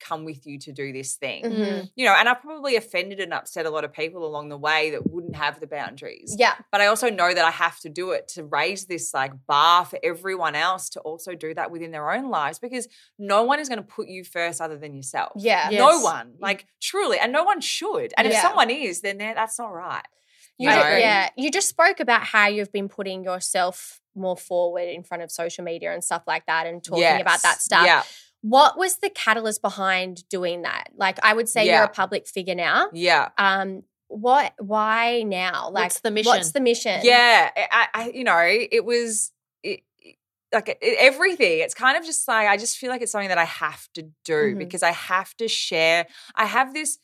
[0.00, 1.44] come with you to do this thing.
[1.44, 1.90] Mhm.
[1.94, 4.90] You know, and I probably offended and upset a lot of people along the way
[4.90, 6.34] that wouldn't have the boundaries.
[6.38, 6.54] Yeah.
[6.70, 9.84] But I also know that I have to do it to raise this like bar
[9.84, 13.68] for everyone else to also do that within their own lives because no one is
[13.68, 15.32] going to put you first other than yourself.
[15.36, 15.70] Yeah.
[15.70, 15.78] Yeah.
[15.78, 18.12] No one, like truly, and no one should.
[18.16, 20.04] And if someone is, then that's not right.
[20.58, 20.96] You You ju- know?
[20.96, 21.28] yeah.
[21.36, 25.62] You just spoke about how you've been putting yourself more forward in front of social
[25.62, 27.84] media and stuff like that and talking about that stuff.
[27.84, 28.02] Yeah,
[28.42, 30.88] What was the catalyst behind doing that?
[30.96, 32.88] Like I would say you're a public figure now.
[32.92, 35.68] yeah, Um what why now?
[35.70, 36.30] Like What's the mission?
[36.30, 37.00] What's the mission?
[37.02, 37.50] yeah.
[37.72, 40.16] I, I you know, it was it, it-
[40.52, 41.58] like it, everything.
[41.58, 44.02] It's kind of just like I just feel like it's something that I have to
[44.24, 44.58] do Mhm.
[44.58, 46.06] because I have to share.
[46.36, 46.98] I have this.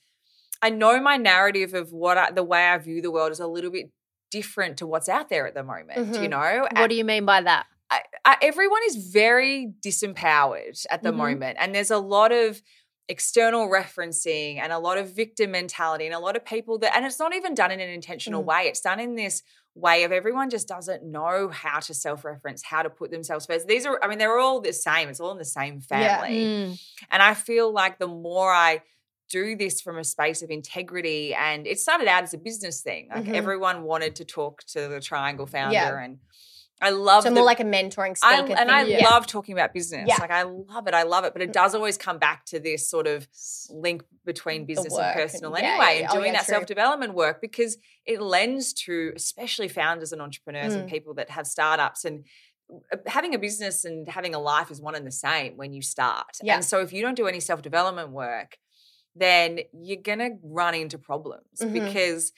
[0.63, 3.49] I know my narrative of what I, the way I view the world is a
[3.49, 3.91] little bit
[4.31, 5.99] different to what's out there at the moment.
[6.15, 6.31] You Mhm.
[6.31, 7.67] know, What do you mean by that?
[7.93, 11.17] I, I, everyone is very disempowered at the Mhm.
[11.17, 12.63] moment, and there's a lot of
[13.09, 17.05] external referencing and a lot of victim mentality, and a lot of people that, and
[17.05, 18.47] it's not even done in an intentional Mm.
[18.47, 18.61] way.
[18.69, 19.43] It's done in this
[19.75, 23.67] way of everyone just doesn't know how to self-reference, how to put themselves first.
[23.67, 25.09] These are, I mean, they're all the same.
[25.09, 26.21] It's all in the same Yeah.
[26.21, 26.83] family, Mm.
[27.11, 28.83] and I feel like the more I
[29.31, 33.09] do this from a space of integrity and it started out as a business thing
[33.09, 33.35] like Mhm.
[33.35, 36.05] everyone wanted to talk to the Triangl founder Yeah.
[36.05, 36.19] and
[36.83, 37.29] I love it.
[37.29, 38.59] So the, more like a mentoring I, speaker.
[38.59, 38.71] and thing.
[38.71, 39.09] I yeah.
[39.09, 40.07] love talking about business.
[40.09, 40.17] Yeah.
[40.21, 40.95] Like I love it.
[40.95, 41.33] I love it.
[41.33, 43.29] But it does always come back to this sort of
[43.71, 46.47] link between business work and and- personal yeah, anyway, yeah, and oh, doing yeah, that
[46.47, 50.81] self development work because it lends to especially founders and entrepreneurs Mm.
[50.81, 52.25] and people that have startups and
[52.93, 55.83] uh, having a business and having a life is one and the same when you
[55.83, 56.39] start.
[56.43, 56.55] Yeah.
[56.57, 58.57] And so if you don't do any self development work,
[59.15, 61.73] then you're gonna run into problems Mhm.
[61.73, 62.33] because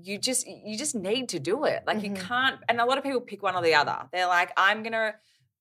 [0.00, 1.82] you just you just need to do it.
[1.86, 2.04] Like Mhm.
[2.04, 4.08] you can't and a lot of people pick one or the other.
[4.12, 5.14] They're like, I'm gonna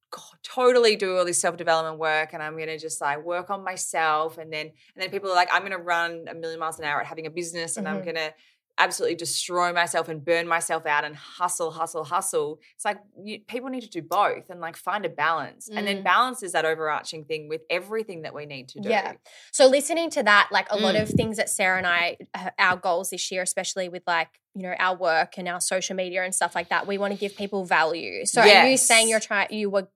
[0.10, 4.38] go- totally do all this self-development work and I'm gonna just like work on myself.
[4.38, 7.02] And then and then people are like, I'm gonna run a million miles an hour
[7.02, 8.06] at having a business and I'm Mhm.
[8.06, 8.34] gonna
[8.78, 12.60] absolutely destroy myself and burn myself out and hustle, hustle, hustle.
[12.76, 15.70] It's like you, people need to do both and like find a balance.
[15.70, 16.04] And then Mm.
[16.04, 18.90] balance is that overarching thing with everything that we need to do.
[18.90, 19.14] Yeah.
[19.52, 21.02] So listening to that, like a lot Mm.
[21.04, 24.64] of things that Sarah and I, uh, our goals this year, especially with like you
[24.64, 27.36] know our work and our social media and stuff like that, we want to give
[27.38, 28.26] people value.
[28.26, 29.88] So are you saying you're trying, you were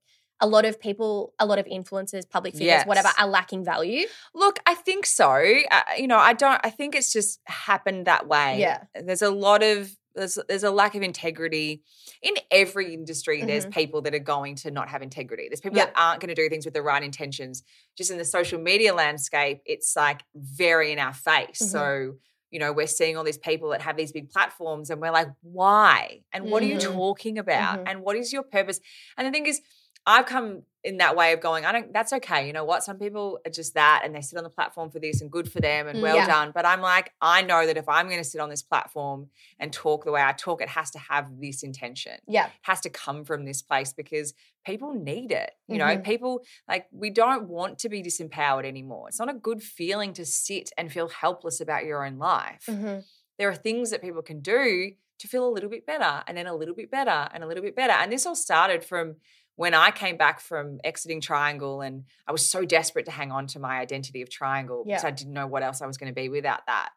[0.46, 4.06] a lot of people, a lot of influencers, public figures, whatever, are lacking value.
[4.34, 5.30] Look, I think so.
[5.72, 6.60] Uh, you know, I don't.
[6.64, 8.60] I think it's just happened that way.
[8.60, 8.84] Yeah.
[9.08, 11.82] There's a lot of there's there's a lack of integrity
[12.22, 13.38] in every industry.
[13.40, 13.48] Mm-hmm.
[13.48, 15.46] There's people that are going to not have integrity.
[15.50, 15.86] There's people Yeah.
[15.88, 17.64] that aren't going to do things with the right intentions.
[17.98, 21.62] Just in the social media landscape, it's like very in our face.
[21.62, 21.72] Mhm.
[21.76, 22.14] So.
[22.52, 25.28] You know, we're seeing all these people that have these big platforms, and we're like,
[25.42, 26.22] why?
[26.32, 26.94] And what are you Mhm.
[26.94, 27.80] talking about?
[27.80, 27.90] Mhm.
[27.90, 28.80] And what is your purpose?
[29.18, 29.60] And the thing is,
[30.08, 32.46] I've come in that way of going, I don't, that's okay.
[32.46, 32.84] You know what?
[32.84, 35.52] Some people are just that and they sit on the platform for this and good
[35.52, 36.28] for them and Mm, well yeah.
[36.28, 36.52] done.
[36.54, 39.74] But I'm like, I know that if I'm going to sit on this platform and
[39.74, 42.14] talk the way I talk, it has to have this intention.
[42.28, 42.46] Yeah.
[42.46, 45.54] It has to come from this place because people need it.
[45.68, 46.04] You know, Mhm.
[46.04, 49.08] people like, we don't want to be disempowered anymore.
[49.08, 53.04] It's not a good feeling to sit and feel helpless about your own life Mhm.
[53.40, 56.46] there are things that people can do to feel a little bit better and then
[56.46, 57.94] a little bit better and a little bit better.
[57.94, 59.16] And this all started from
[59.56, 63.48] when I came back from exiting Triangl and I was so desperate to hang on
[63.48, 66.16] to my identity of Triangl because I didn't know what else I was going to
[66.16, 66.90] be without that.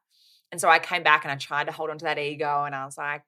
[0.51, 2.75] And so I came back and I tried to hold on to that ego and
[2.75, 3.23] I was like,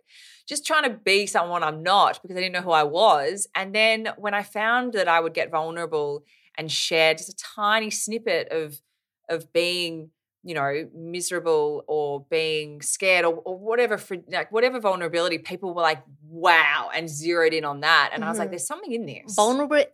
[0.48, 3.46] just trying to be someone I'm not because I didn't know who I was.
[3.54, 6.24] And then when I found that I would get vulnerable
[6.56, 8.80] and share just a tiny snippet of
[9.28, 10.10] of being
[10.42, 14.00] you know miserable or being scared or, or whatever
[14.32, 18.38] like whatever vulnerability people were like wow and zeroed in on that and i was
[18.38, 18.52] like Mhm.
[18.52, 19.34] there's something in this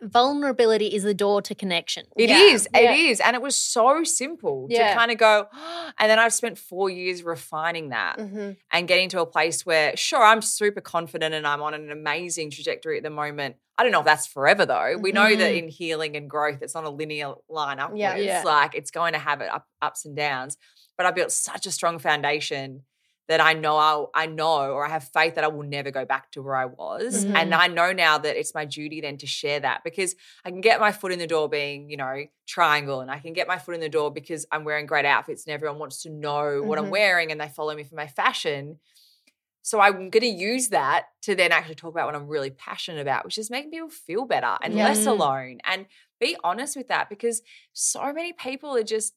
[0.03, 2.05] vulnerability is the door to connection.
[2.17, 2.39] It Yeah.
[2.41, 2.81] is, Yeah.
[2.93, 4.91] it is, and it was so simple Yeah.
[4.91, 5.49] to kind of go.
[5.99, 8.57] And then I've spent four years refining that Mhm.
[8.71, 12.51] and getting to a place where, sure, I'm super confident and I'm on an amazing
[12.51, 13.57] trajectory at the moment.
[13.79, 14.97] I don't know if that's forever though.
[14.99, 15.59] We know that Mhm.
[15.59, 18.01] in healing and growth, it's not a linear line upwards.
[18.01, 18.17] Yeah.
[18.17, 18.43] Yeah.
[18.45, 20.57] Like it's going to have it up, ups and downs.
[20.99, 22.85] But I built such a strong foundation
[23.29, 26.05] that I know I'll, I know or I have faith that I will never go
[26.05, 27.27] back to where I was.
[27.27, 27.33] Mhm.
[27.35, 30.61] And I know now that it's my duty then to share that because I can
[30.61, 33.59] get my foot in the door being, you know, Triangl and I can get my
[33.59, 36.79] foot in the door because I'm wearing great outfits and everyone wants to know what
[36.79, 36.91] I'm Mhm.
[36.91, 38.79] wearing and they follow me for my fashion.
[39.63, 43.01] So I'm going to use that to then actually talk about what I'm really passionate
[43.01, 44.85] about, which is making people feel better and Yeah.
[44.85, 45.87] less alone and
[46.21, 49.15] be honest with that because so many people are just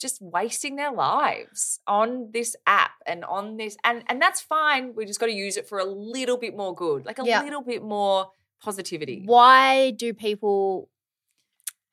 [0.00, 5.04] just wasting their lives on this app and on this and and that's fine we
[5.06, 7.42] just got to use it for a little bit more good like a Yeah.
[7.42, 8.30] little bit more
[8.62, 10.90] positivity Why do people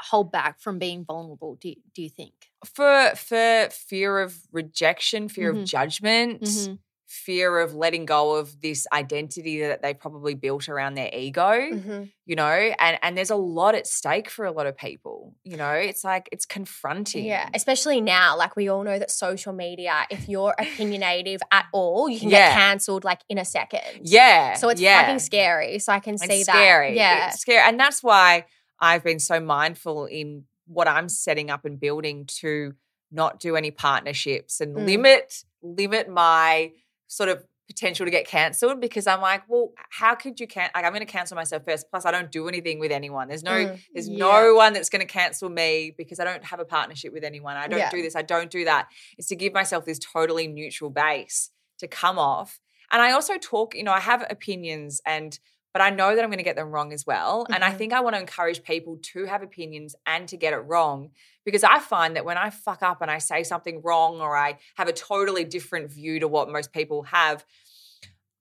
[0.01, 1.55] hold back from being vulnerable?
[1.55, 2.33] Do do you think?
[2.65, 5.59] for for fear of rejection fear Mhm.
[5.61, 6.79] of judgment Mhm.
[7.13, 12.09] Fear of letting go of this identity that they probably built around their ego Mhm.
[12.25, 12.45] you know
[12.79, 16.05] and and there's a lot at stake for a lot of people you know it's
[16.05, 20.55] like it's confronting Yeah, especially now, like we all know that social media, if you're
[20.57, 22.47] opinionative at all, you can Yeah.
[22.49, 23.81] get cancelled like in a second.
[24.03, 25.01] yeah So it's yeah.
[25.01, 25.79] fucking scary.
[25.79, 26.89] So I can It's see scary.
[26.91, 26.95] that.
[26.95, 27.27] Yeah.
[27.27, 27.59] It's scary.
[27.67, 28.45] And that's why
[28.79, 32.73] I've been so mindful in what I'm setting up and building to
[33.11, 34.85] not do any partnerships and Mm.
[34.85, 36.71] limit limit my
[37.11, 40.83] sort of potential to get cancelled because I'm like, well, how could you can like
[40.83, 41.89] I'm going to cancel myself first.
[41.89, 43.27] Plus, I don't do anything with anyone.
[43.27, 44.17] There's no Mm, there's yeah.
[44.17, 47.55] no one that's going to cancel me because I don't have a partnership with anyone.
[47.57, 47.89] I don't Yeah.
[47.89, 48.15] do this.
[48.15, 48.87] I don't do that.
[49.17, 52.59] It's to give myself this totally neutral base to come off.
[52.91, 55.39] And I also talk, you know, I have opinions and
[55.73, 57.45] but I know that I'm going to get them wrong as well.
[57.49, 57.77] And I Mhm.
[57.77, 61.11] think I want to encourage people to have opinions and to get it wrong
[61.45, 64.57] because I find that when I fuck up and I say something wrong or I
[64.75, 67.45] have a totally different view to what most people have,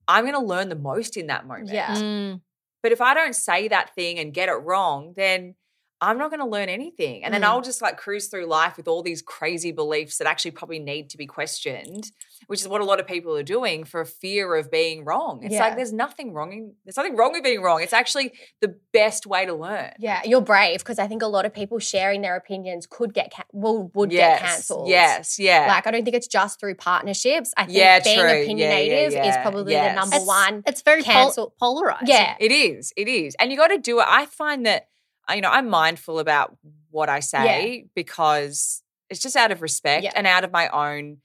[0.07, 1.69] I'm going to learn the most in that moment.
[1.69, 1.93] Yeah.
[1.95, 2.41] Mm.
[2.83, 5.55] But if I don't say that thing and get it wrong, then
[6.03, 7.23] I'm not going to learn anything.
[7.23, 7.45] And then Mm.
[7.45, 11.11] I'll just like cruise through life with all these crazy beliefs that actually probably need
[11.11, 12.11] to be questioned,
[12.47, 15.43] which is what a lot of people are doing for fear of being wrong.
[15.43, 15.59] It's Yeah.
[15.59, 17.81] like there's nothing wrong in, there's nothing wrong with being wrong.
[17.83, 19.91] It's actually the best way to learn.
[19.99, 23.31] Yeah, you're brave because I think a lot of people sharing their opinions could get
[23.31, 24.87] ca- will would yes, get cancelled.
[24.89, 25.67] Yes, yeah.
[25.67, 27.53] Like I don't think it's just through partnerships.
[27.57, 28.27] I think Yeah, being true.
[28.27, 29.91] Yeah, yeah, opinionative is probably Yes.
[29.91, 30.63] the number It's- one.
[30.65, 32.07] It's very pol- Cancel- polarizing.
[32.07, 32.35] Yeah.
[32.39, 32.91] It is.
[32.97, 33.35] It is.
[33.39, 34.05] And you got to do it.
[34.07, 34.87] I find that,
[35.35, 36.55] you know, I'm mindful about
[36.89, 40.11] what I say because it's just out of respect Yeah.
[40.15, 41.17] and out of my own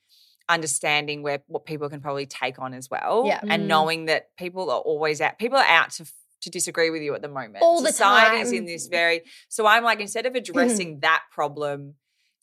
[0.48, 3.24] understanding where what people can probably take on as well.
[3.26, 3.40] Yeah.
[3.42, 3.66] And Mm.
[3.66, 6.06] knowing that people are always out, people are out to
[6.42, 7.58] to disagree with you at the moment.
[7.62, 8.58] All the Society's time.
[8.58, 11.94] in this very so I'm like, instead of addressing that problem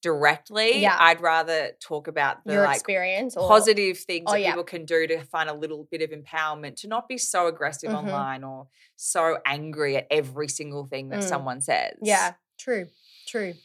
[0.04, 0.98] directly, Yeah.
[1.00, 4.52] I'd rather talk about the your like experience or positive things Oh, that yeah.
[4.52, 7.90] people can do to find a little bit of empowerment to not be so aggressive
[7.90, 7.98] Mhm.
[8.04, 11.30] online or so angry at every single thing that Mm.
[11.30, 11.98] someone says.
[12.02, 12.90] Yeah, true,
[13.26, 13.56] true.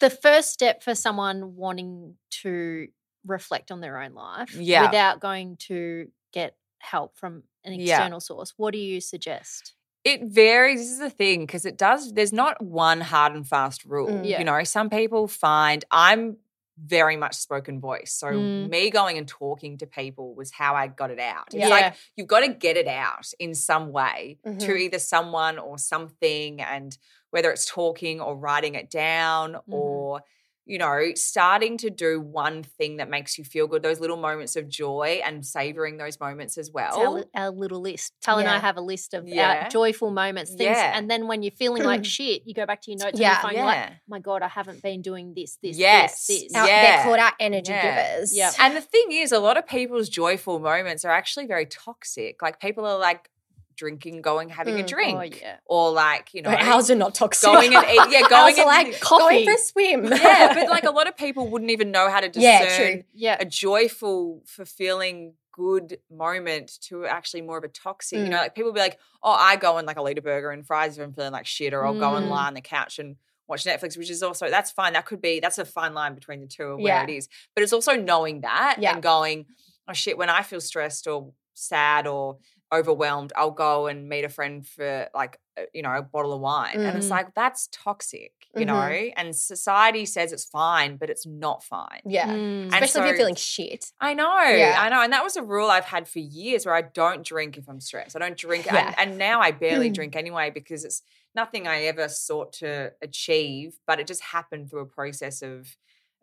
[0.00, 2.88] The first step for someone wanting to
[3.24, 4.86] reflect on their own life Yeah.
[4.86, 7.96] without going to get help from an Yeah.
[7.98, 9.74] external source, what do you suggest?
[10.06, 10.78] It varies.
[10.78, 12.12] This is the thing because it does.
[12.12, 14.08] There's not one hard and fast rule.
[14.08, 14.24] Mm.
[14.28, 14.38] Yeah.
[14.38, 16.36] You know, some people find I'm
[16.78, 18.12] very much spoken voice.
[18.12, 18.68] So Mm.
[18.70, 21.46] me going and talking to people was how I got it out.
[21.48, 21.68] It's Yeah.
[21.68, 24.78] like you've got to get it out in some way to Mhm.
[24.78, 26.96] either someone or something, and
[27.30, 29.62] whether it's talking or writing it down Mhm.
[29.72, 30.22] or
[30.68, 34.56] you know, starting to do one thing that makes you feel good, those little moments
[34.56, 37.14] of joy and savoring those moments as It's our, well.
[37.14, 38.12] li- our little list.
[38.20, 39.68] Tal and I have a list of uh, Yeah.
[39.68, 40.92] joyful moments, things, Yeah.
[40.98, 43.32] and then when you're feeling like shit, you go back to your notes on Yeah.
[43.34, 43.54] your phone.
[43.54, 46.26] You're like, oh my god, I haven't been doing this, this, Yes.
[46.26, 46.54] this, this.
[46.54, 46.82] Our- Yeah.
[46.96, 48.12] They're called our energy Yeah.
[48.16, 48.36] givers.
[48.36, 48.50] Yeah.
[48.58, 52.42] And the thing is, a lot of people's joyful moments are actually very toxic.
[52.42, 53.30] Like people are like
[53.76, 54.86] drinking, going, having a Mm.
[54.88, 55.18] drink.
[55.18, 55.56] Oh yeah.
[55.66, 57.46] Or like, you know, But ours are not toxic.
[57.46, 59.22] going and eat, yeah, going and like coffee.
[59.22, 60.04] going for a swim.
[60.12, 63.02] yeah, but like a lot of people wouldn't even know how to discern Yeah, true.
[63.14, 63.36] Yeah.
[63.40, 68.18] a joyful, fulfilling, good moment to actually more of a toxic.
[68.18, 68.40] You know, Mm.
[68.40, 70.98] like people be like, oh, I go and like I'll eat a burger and fries
[70.98, 72.30] if I'm feeling like shit, or I'll go and Mm.
[72.30, 73.16] lie on the couch and
[73.48, 74.92] watch Netflix, which is also that's fine.
[74.92, 77.04] That could be that's a fine line between the two of where Yeah.
[77.04, 77.28] it is.
[77.54, 78.92] But it's also knowing that Yeah.
[78.94, 79.46] and going,
[79.88, 82.36] oh shit, when I feel stressed or sad or
[82.72, 86.40] overwhelmed, I'll go and meet a friend for like uh, you know a bottle of
[86.40, 87.10] wine, and it's Mhm.
[87.10, 88.66] like that's toxic, you Mhm.
[88.66, 89.10] know.
[89.16, 92.00] And society says it's fine, but it's not fine.
[92.04, 92.26] Yeah.
[92.28, 92.64] Mm.
[92.64, 93.92] And Especially if you're feeling shit.
[94.00, 94.76] I know, Yeah.
[94.78, 97.56] I know, and that was a rule I've had for years where I don't drink
[97.56, 98.16] if I'm stressed.
[98.16, 98.94] I don't drink, Yeah.
[98.98, 101.02] and, and now I barely drink anyway because it's
[101.34, 105.76] nothing I ever sought to achieve, but it just happened through a process of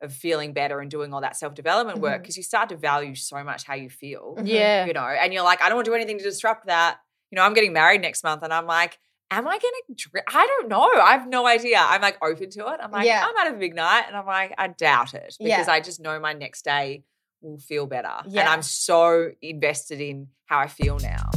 [0.03, 3.15] of feeling better and doing all that self development work because you start to value
[3.15, 4.47] so much how you feel, Mhm.
[4.47, 4.85] Yeah.
[4.85, 6.99] you know, and you're like, I don't want to do anything to disrupt that.
[7.31, 8.99] You know, I'm getting married next month, and I'm like.
[9.31, 10.27] Am I gonna drink?
[10.31, 10.83] I don't know.
[10.83, 11.77] I have no idea.
[11.79, 12.79] I'm like open to it.
[12.79, 13.25] I'm like, Yeah.
[13.27, 15.73] I'm out of a big night, and I'm like, I doubt it because Yeah.
[15.73, 17.03] I just know my next day
[17.41, 18.13] will feel better.
[18.25, 21.31] And I'm so invested in how I feel now.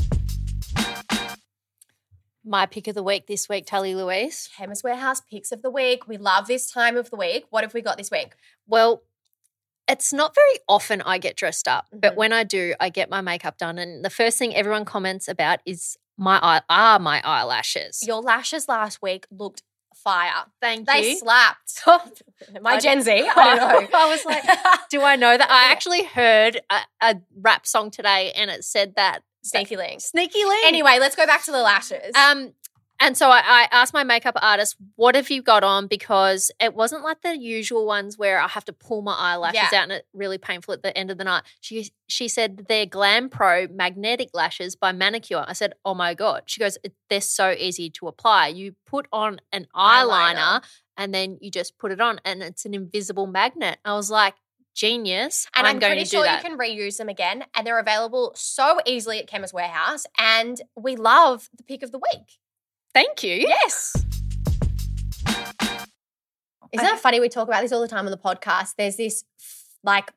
[2.49, 4.49] My pick of the week this week, Tully Louise.
[4.57, 6.07] Chemist Warehouse picks of the week.
[6.07, 7.47] We love this time of the week.
[7.51, 8.35] What have we got this week?
[8.69, 9.03] Well,
[9.89, 12.17] it's not very often I get dressed up, but Mhm.
[12.17, 13.79] when I do, I get my makeup done.
[13.79, 18.03] And the first thing everyone comments about is my eye are my eyelashes.
[18.07, 19.63] Your lashes last week looked
[19.95, 20.45] fire.
[20.61, 21.19] Thank They you.
[21.19, 21.83] slapped.
[22.61, 23.89] My I- Gen Z, I don't know.
[23.99, 24.45] I was like,
[24.89, 25.51] do I know that?
[25.51, 30.05] I actually heard a, a rap song today and it said that sneaky links.
[30.05, 30.67] sneaky link.
[30.67, 32.15] Anyway, let's go back to the lashes.
[32.17, 32.53] Um,
[32.99, 36.75] and so I, I asked my makeup artist, "What have you got on?" Because it
[36.75, 39.81] wasn't like the usual ones where I have to pull my eyelashes Yeah.
[39.81, 41.43] out and it's really painful at the end of the night.
[41.61, 45.45] She she said they're Glam Pro magnetic lashes by Manicare.
[45.47, 46.79] I said, "Oh my god!" She goes,
[47.11, 48.49] "They're so easy to apply.
[48.49, 50.65] You put on an eyeliner, Eyeliner.
[50.97, 54.37] and then you just put it on, and it's an invisible magnet." I was like,
[54.77, 57.67] "Genius!" and I'm, I'm, going pretty to do sure you can reuse them again, and
[57.67, 60.07] they're available so easily at Chemist Warehouse.
[60.19, 62.39] And we love the pick of the week.
[62.95, 63.35] Thank you.
[63.35, 64.05] Yes.
[66.73, 67.21] Isn't that funny?
[67.21, 68.75] We talk about this all the time on the podcast.
[68.77, 69.25] There's this
[69.83, 70.13] like,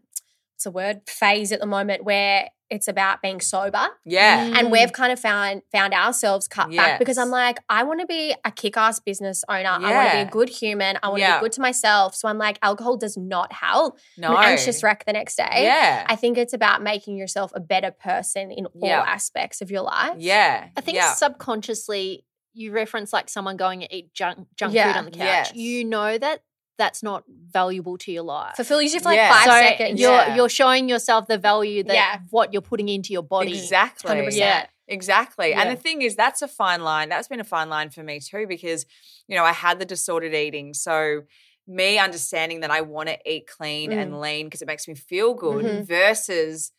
[0.56, 3.88] it's a word phase at the moment where it's about being sober.
[4.06, 4.50] Yeah.
[4.50, 4.56] Mm.
[4.60, 8.06] And we've kind of found found ourselves cut back because I'm like, I want to
[8.06, 9.68] be a kick-ass business owner.
[9.70, 10.98] I want to be a good human.
[11.02, 11.40] I want to Yeah.
[11.40, 12.14] be good to myself.
[12.16, 13.98] So I'm like, alcohol does not help.
[14.18, 14.30] No.
[14.30, 15.64] I'm an anxious wreck the next day.
[15.64, 16.06] Yeah.
[16.08, 19.02] I think it's about making yourself a better person in all Yeah.
[19.02, 20.16] aspects of your life.
[20.18, 20.68] yeah.
[20.78, 21.14] I think yeah.
[21.14, 24.92] subconsciously you reference like someone going to eat junk junk Yeah.
[24.92, 25.20] food on the couch.
[25.22, 25.56] Yes.
[25.56, 26.42] You know that
[26.80, 28.56] that's not valuable to your life.
[28.56, 29.32] Fulfills you for like Yeah.
[29.32, 30.00] five so seconds.
[30.02, 30.36] you're Yeah.
[30.36, 32.20] you're showing yourself the value that Yeah.
[32.32, 33.52] what you're putting into your body.
[33.52, 34.10] Exactly.
[34.10, 34.34] 100%.
[34.40, 34.66] Yeah.
[34.88, 35.54] Exactly.
[35.54, 37.10] And the thing is, that's a fine line.
[37.10, 38.88] That's been a fine line for me too, because,
[39.28, 40.74] you know, I had the disordered eating.
[40.74, 41.22] So,
[41.68, 44.02] me understanding that I want to eat clean Mm.
[44.02, 45.86] and lean because it makes me feel good Mhm.
[45.86, 46.72] versus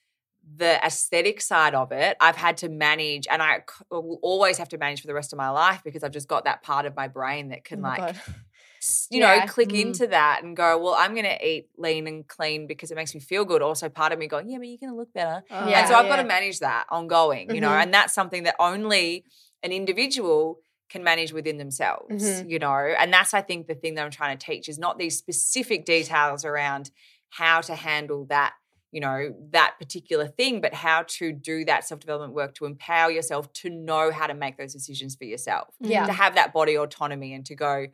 [0.56, 4.78] the aesthetic side of it, I've had to manage and I will always have to
[4.78, 7.06] manage for the rest of my life because I've just got that part of my
[7.06, 8.20] brain that can Oh my like God.
[9.10, 9.40] You Yeah.
[9.40, 9.80] know, click Mm.
[9.80, 13.14] into that and go, well, I'm going to eat lean and clean because it makes
[13.14, 13.62] me feel good.
[13.62, 15.42] Also, part of me going, yeah, but you're going to look better.
[15.50, 15.80] Oh, Yeah.
[15.80, 17.82] and so I've got to manage that ongoing, you know, Mhm.
[17.82, 19.24] and that's something that only
[19.62, 22.50] an individual can manage within themselves, Mhm.
[22.50, 22.74] you know.
[22.98, 25.84] And that's, I think, the thing that I'm trying to teach is not these specific
[25.84, 26.90] details around
[27.28, 28.54] how to handle that
[28.92, 33.52] you know that particular thing but how to do that self-development work to empower yourself
[33.52, 36.06] to know how to make those decisions for yourself Yeah.
[36.06, 37.86] to have that body autonomy and to go,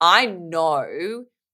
[0.00, 0.84] I know,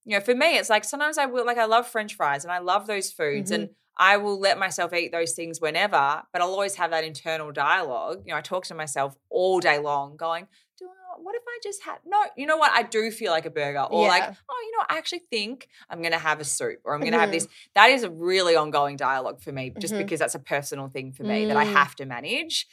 [0.05, 2.53] you know, for me, it's like sometimes I will, like, I love French fries and
[2.53, 6.51] I love those foods and I will let myself eat those things whenever, but I'll
[6.51, 8.23] always have that internal dialogue.
[8.25, 11.59] You know, I talk to myself all day long going, do I, what if I
[11.63, 12.73] just had, no, you know what?
[12.75, 16.01] I do feel like a burger or like, oh, you know, I actually think I'm
[16.01, 17.33] going to have a soup or I'm going to have Mhm.
[17.33, 17.49] this.
[17.75, 19.99] That is a really ongoing dialogue for me just Mhm.
[19.99, 21.75] because that's a personal thing for me that I Mm.
[21.75, 22.67] have to manage.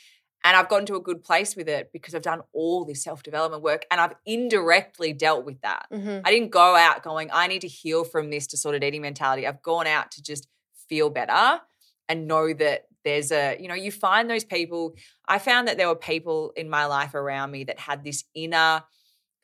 [0.44, 3.24] And I've gotten to a good place with it because I've done all this self
[3.24, 5.88] development work and I've indirectly dealt with that.
[5.92, 6.22] Mhm.
[6.24, 9.46] I didn't go out going, I need to heal from this disordered eating mentality.
[9.46, 10.48] I've gone out to just
[10.88, 11.62] feel better
[12.08, 14.96] and know that there's a, you know, you find those people.
[15.28, 18.84] I found that there were people in my life around me that had this inner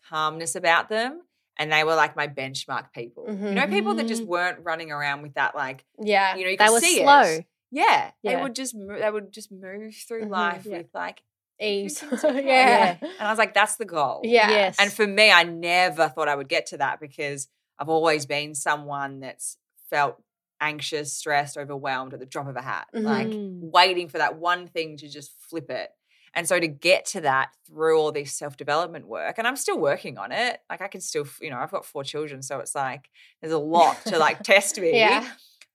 [0.10, 1.22] calmness about them.
[1.58, 3.28] And they were like my benchmark people.
[3.30, 6.36] You know, people that just weren't running around with that, like, Yeah.
[6.36, 7.22] you know, you were see slow.
[7.22, 7.46] It.
[7.76, 10.30] Yeah, they would just they would just move through Mhm.
[10.30, 10.78] life Yeah.
[10.78, 11.22] with like
[11.60, 12.04] Ease.
[12.14, 12.46] okay.
[12.46, 12.98] yeah.
[13.02, 14.22] And I was like, that's the goal.
[14.24, 14.50] Yeah.
[14.50, 14.76] Yes.
[14.80, 17.48] And for me, I never thought I would get to that because
[17.80, 19.58] I've always been someone that's
[19.90, 20.22] felt
[20.62, 23.72] anxious, stressed, overwhelmed at the drop of a hat, like Mhm.
[23.72, 25.90] waiting for that one thing to just flip it.
[26.34, 29.80] And so to get to that through all this self development work, and I'm still
[29.80, 30.60] working on it.
[30.70, 33.10] Like I can still, you know, I've got four children, so it's like
[33.42, 34.92] there's a lot to like test me.
[34.98, 35.26] Yeah.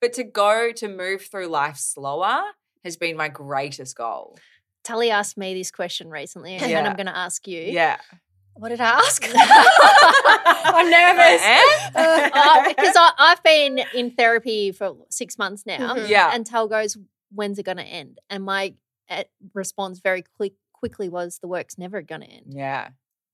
[0.01, 2.43] But to go to move through life slower
[2.85, 4.39] has been my greatest goal.
[4.85, 6.89] Tully asked me this question recently, and Yeah.
[6.89, 7.61] I'm going to ask you.
[7.61, 7.99] Yeah.
[8.55, 9.23] What did I ask?
[9.35, 11.43] I'm nervous.
[11.95, 12.69] Eh?
[12.69, 15.95] Because I, I've been in therapy for six months now.
[15.97, 16.09] Mhm.
[16.09, 16.31] Yeah.
[16.33, 16.97] And Tal goes,
[17.33, 18.19] When's it going to end?
[18.29, 18.75] And my
[19.09, 22.47] uh, response very quick, quickly was, The work's never going to end.
[22.49, 22.89] Yeah.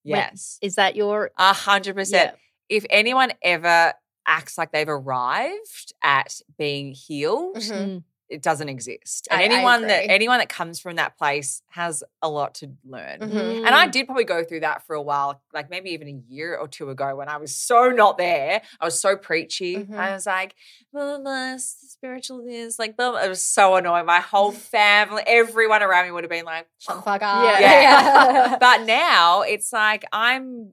[0.04, 0.58] Yes.
[0.62, 1.30] Is that your.
[1.38, 2.34] A hundred percent.
[2.68, 3.94] If anyone ever
[4.26, 7.72] acts like they've arrived at being healed, Mhm.
[7.72, 8.02] Mm.
[8.28, 9.28] it doesn't exist.
[9.30, 12.72] And I- I anyone that anyone that comes from that place has a lot to
[12.84, 13.20] learn.
[13.20, 13.58] Mhm.
[13.64, 16.56] And I did probably go through that for a while, like maybe even a year
[16.56, 18.62] or two ago when I was so not there.
[18.80, 19.76] I was so preachy.
[19.76, 19.96] Mhm.
[19.96, 20.56] I was like,
[20.92, 23.20] blah, blah, blah, spiritual this, like, blah, blah.
[23.22, 24.06] it was so annoying.
[24.06, 27.44] My whole family, everyone around me would have been like, Shut the fuck up.
[27.44, 27.60] Yeah.
[27.60, 28.56] yeah.
[28.60, 30.72] but now it's like I'm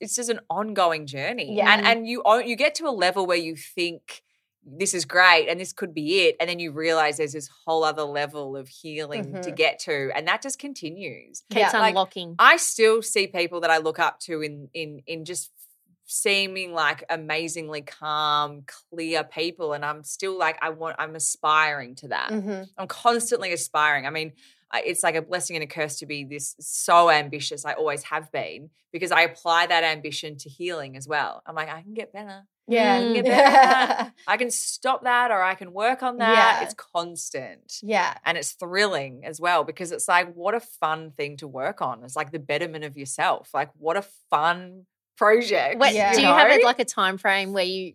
[0.00, 1.56] it's just an ongoing journey.
[1.56, 1.72] Yeah.
[1.76, 4.22] And and you you get to a level where you think
[4.64, 7.82] this is great and this could be it and then you realize there's this whole
[7.82, 9.56] other level of healing to Mhm.
[9.56, 11.42] get to and that just continues.
[11.50, 11.80] Keeps Yeah.
[11.80, 12.36] Like, unlocking.
[12.38, 15.50] I still see people that I look up to in in in just
[16.06, 22.08] seeming like amazingly calm, clear people and I'm still like I want I'm aspiring to
[22.08, 22.30] that.
[22.30, 22.68] Mhm.
[22.76, 24.06] I'm constantly aspiring.
[24.06, 24.32] I mean,
[24.74, 27.64] it's like a blessing and a curse to be this so ambitious.
[27.64, 31.42] I always have been because I apply that ambition to healing as well.
[31.46, 32.42] I'm like, I can get better.
[32.68, 32.94] Yeah.
[32.94, 34.12] I can get better.
[34.26, 36.58] I can stop that or I can work on that.
[36.60, 36.64] Yeah.
[36.64, 37.80] It's constant.
[37.82, 38.14] yeah.
[38.24, 42.02] And it's thrilling as well because it's like, what a fun thing to work on.
[42.04, 43.50] It's like the betterment of yourself.
[43.52, 45.78] Like, what a fun project.
[45.80, 46.14] Wait, Yeah.
[46.14, 46.54] do you have know?
[46.54, 47.94] it like a time frame where you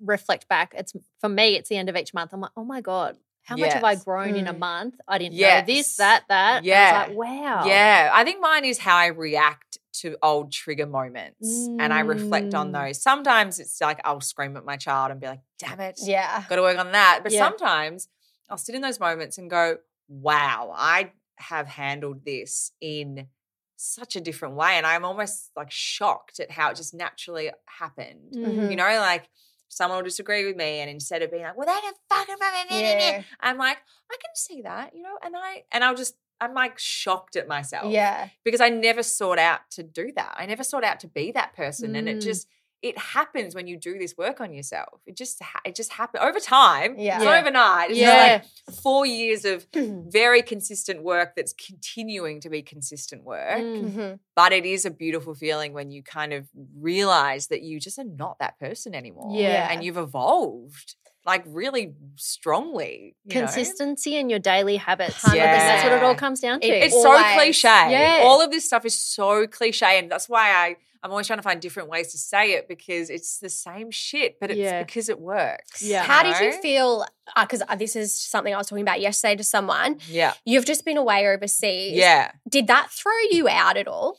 [0.00, 0.74] reflect back?
[0.76, 2.32] It's for me, it's the end of each month.
[2.32, 4.04] I'm like, oh my God, how much have I Yes.
[4.04, 4.58] grown in a Mm.
[4.58, 4.94] month?
[5.06, 5.66] I didn't Yes.
[5.68, 6.64] know this, that, that.
[6.64, 7.04] Yeah.
[7.04, 7.66] I was like, wow.
[7.66, 11.46] Yeah, I think mine is how I react to old trigger moments
[11.78, 12.86] and I reflect on Mm.
[12.88, 13.02] those.
[13.02, 16.42] Sometimes it's like I'll scream at my child and be like, damn it, Yeah.
[16.48, 17.20] got to work on that.
[17.22, 17.44] But Yeah.
[17.46, 18.08] sometimes
[18.50, 19.78] I'll sit in those moments and go,
[20.08, 23.28] wow, I have handled this in
[23.76, 24.72] such a different way.
[24.78, 28.32] And I'm almost like shocked at how it just naturally happened.
[28.34, 28.70] Mm.
[28.70, 29.28] You know, like
[29.74, 32.36] someone will disagree with me, and instead of being like, well, they don't fucking
[32.70, 33.22] Yeah.
[33.40, 33.78] I'm like,
[34.10, 37.46] I can see that, you know, and I and I'll just I'm like shocked at
[37.48, 38.28] myself Yeah.
[38.44, 40.34] because I never sought out to do that.
[40.36, 42.22] I never sought out to be that person, and it Mm.
[42.22, 42.48] just
[42.90, 45.00] it happens when you do this work on yourself.
[45.06, 46.96] It just ha- it just happens over time.
[46.98, 47.16] Yeah.
[47.16, 47.40] it's not Yeah.
[47.40, 47.90] overnight.
[47.90, 48.42] It's Yeah.
[48.68, 53.58] like four years of very consistent work that's continuing to be consistent work.
[53.58, 53.90] Mm.
[53.94, 54.18] Mhm.
[54.36, 58.04] But it is a beautiful feeling when you kind of realize that you just are
[58.24, 59.30] not that person anymore.
[59.34, 59.68] Yeah.
[59.70, 63.16] and you've evolved like really strongly.
[63.24, 63.40] you know?
[63.40, 65.24] Consistency in your daily habits.
[65.24, 66.66] I think that's what it all comes down to.
[66.66, 67.68] It- It's so cliche.
[67.68, 68.20] Yeah.
[68.24, 69.98] All of this stuff is so cliche.
[69.98, 73.10] And that's why I, I'm always trying to find different ways to say it because
[73.10, 74.82] it's the same shit, but it's Yeah.
[74.82, 75.82] because it works.
[75.82, 76.02] Yeah.
[76.02, 77.04] How did you feel?
[77.38, 79.98] Because this is something I was talking about yesterday to someone.
[80.08, 80.32] Yeah.
[80.46, 81.92] You've just been away overseas.
[81.92, 82.32] Yeah.
[82.48, 84.18] Did that throw you out at all?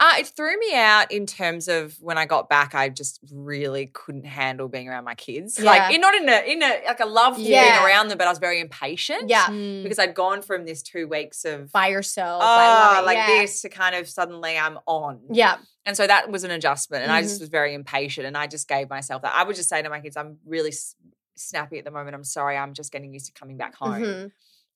[0.00, 3.86] Uh, it threw me out in terms of when I got back, I just really
[3.92, 5.58] couldn't handle being around my kids.
[5.58, 5.64] Yeah.
[5.64, 7.62] Like, in, not in a, in a, like I loved Yeah.
[7.78, 9.28] being around them, but I was very impatient.
[9.28, 9.46] Yeah.
[9.46, 9.82] Mm.
[9.82, 12.42] Because I'd gone from this two weeks of, By yourself.
[12.42, 13.06] oh, love it.
[13.06, 13.26] like yeah.
[13.26, 15.20] this to kind of suddenly I'm on.
[15.30, 15.56] Yeah.
[15.84, 17.02] And so that was an adjustment.
[17.02, 17.28] And I Mm-hmm.
[17.28, 18.26] just was very impatient.
[18.26, 19.32] And I just gave myself that.
[19.34, 20.94] I would just say to my kids, I'm really s-
[21.34, 22.14] snappy at the moment.
[22.14, 22.56] I'm sorry.
[22.56, 24.02] I'm just getting used to coming back home.
[24.02, 24.30] Mhm.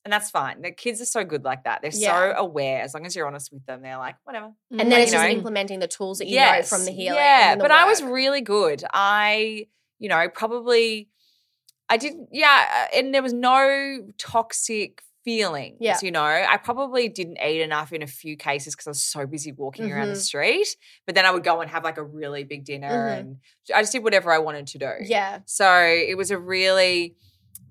[0.05, 0.61] And that's fine.
[0.61, 1.81] The kids are so good like that.
[1.81, 2.33] They're Yeah.
[2.33, 2.81] so aware.
[2.81, 4.53] As long as you're honest with them, they're like, whatever.
[4.71, 5.29] And then it's just know?
[5.29, 7.19] implementing the tools that you know from the healing.
[7.19, 7.55] Yeah.
[7.57, 8.83] But I was really good.
[8.93, 9.67] I,
[9.99, 11.09] you know, probably,
[11.89, 12.65] I didn't, yeah.
[12.91, 15.75] uh, And there was no toxic feelings.
[15.81, 15.97] Yeah.
[16.01, 19.25] You know, I probably didn't eat enough in a few cases because I was so
[19.27, 20.21] busy walking around the Mhm.
[20.31, 20.67] street.
[21.05, 23.19] But then I would go and have like a really big dinner Mhm.
[23.19, 23.37] and
[23.75, 24.91] I just did whatever I wanted to do.
[25.01, 25.39] Yeah.
[25.45, 27.17] So it was a really,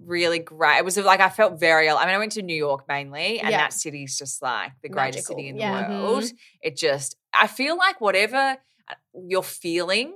[0.05, 0.77] really great.
[0.77, 1.89] It was like I felt very.
[1.89, 3.57] I mean, I went to New York mainly, and Yeah.
[3.63, 5.89] that city's just like the greatest Magical, city in the yeah.
[5.89, 6.25] world.
[6.61, 8.95] It just, I feel like whatever uh,
[9.27, 10.13] you're feeling,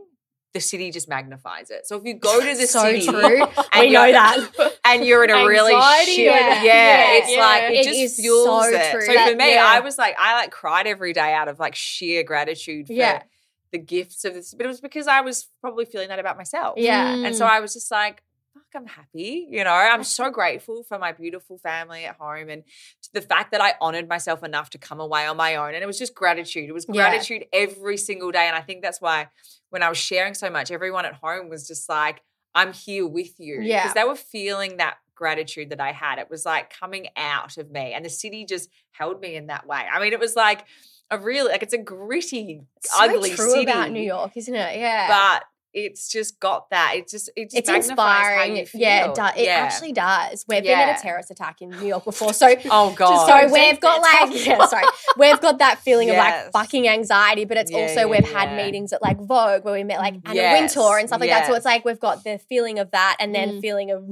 [0.52, 1.86] the city just magnifies it.
[1.86, 3.44] So if you go to the so city, true.
[3.72, 4.72] and we know that.
[4.84, 5.72] and you're in a really
[6.06, 6.24] shit.
[6.24, 6.62] yeah.
[6.62, 7.06] Yeah, Yeah.
[7.12, 8.90] it's like it, It just is fuels so it.
[8.90, 9.00] true.
[9.02, 9.64] So That- for me, yeah.
[9.64, 13.22] I was like, I like cried every day out of like sheer gratitude for Yeah.
[13.70, 14.52] the gifts of this.
[14.52, 16.74] But it was because I was probably feeling that about myself.
[16.78, 17.14] Yeah.
[17.14, 17.50] And so mm.
[17.50, 18.22] I was just like,
[18.52, 19.46] fuck, I'm happy.
[19.48, 22.64] You know, I'm so grateful for my beautiful family at home and
[23.04, 25.74] to the fact that I honored myself enough to come away on my own.
[25.74, 26.68] And it was just gratitude.
[26.68, 26.94] It was Yeah.
[27.08, 28.48] gratitude every single day.
[28.48, 29.28] And I think that's why
[29.70, 32.22] when I was sharing so much, everyone at home was just like,
[32.54, 33.60] I'm here with you.
[33.60, 33.82] Yeah.
[33.82, 36.18] Because they were feeling that gratitude that I had.
[36.18, 37.92] It was like coming out of me.
[37.92, 39.84] And the city just held me in that way.
[39.92, 40.64] I mean, it was like
[41.10, 44.78] a really, like it's a gritty, so ugly true city about New York, isn't it?
[44.78, 45.08] Yeah.
[45.08, 46.94] but it's just got that.
[46.96, 48.56] It just it just it's inspiring.
[48.56, 48.80] you feel.
[48.80, 49.32] Yeah, it, does.
[49.36, 49.50] it Yeah.
[49.58, 50.44] actually does.
[50.48, 50.98] We've been in Yeah.
[50.98, 53.26] a terrorist attack in New York before, so Oh god.
[53.26, 54.84] so we've got like yeah, sorry,
[55.16, 58.56] we've got that feeling of like fucking anxiety, but it's Yeah, also yeah, we've had
[58.56, 61.46] meetings at like Vogue where we met like Anna Yes, Wintour and stuff like that.
[61.46, 63.60] So it's like we've got the feeling of that, and then Mm.
[63.60, 64.04] feeling of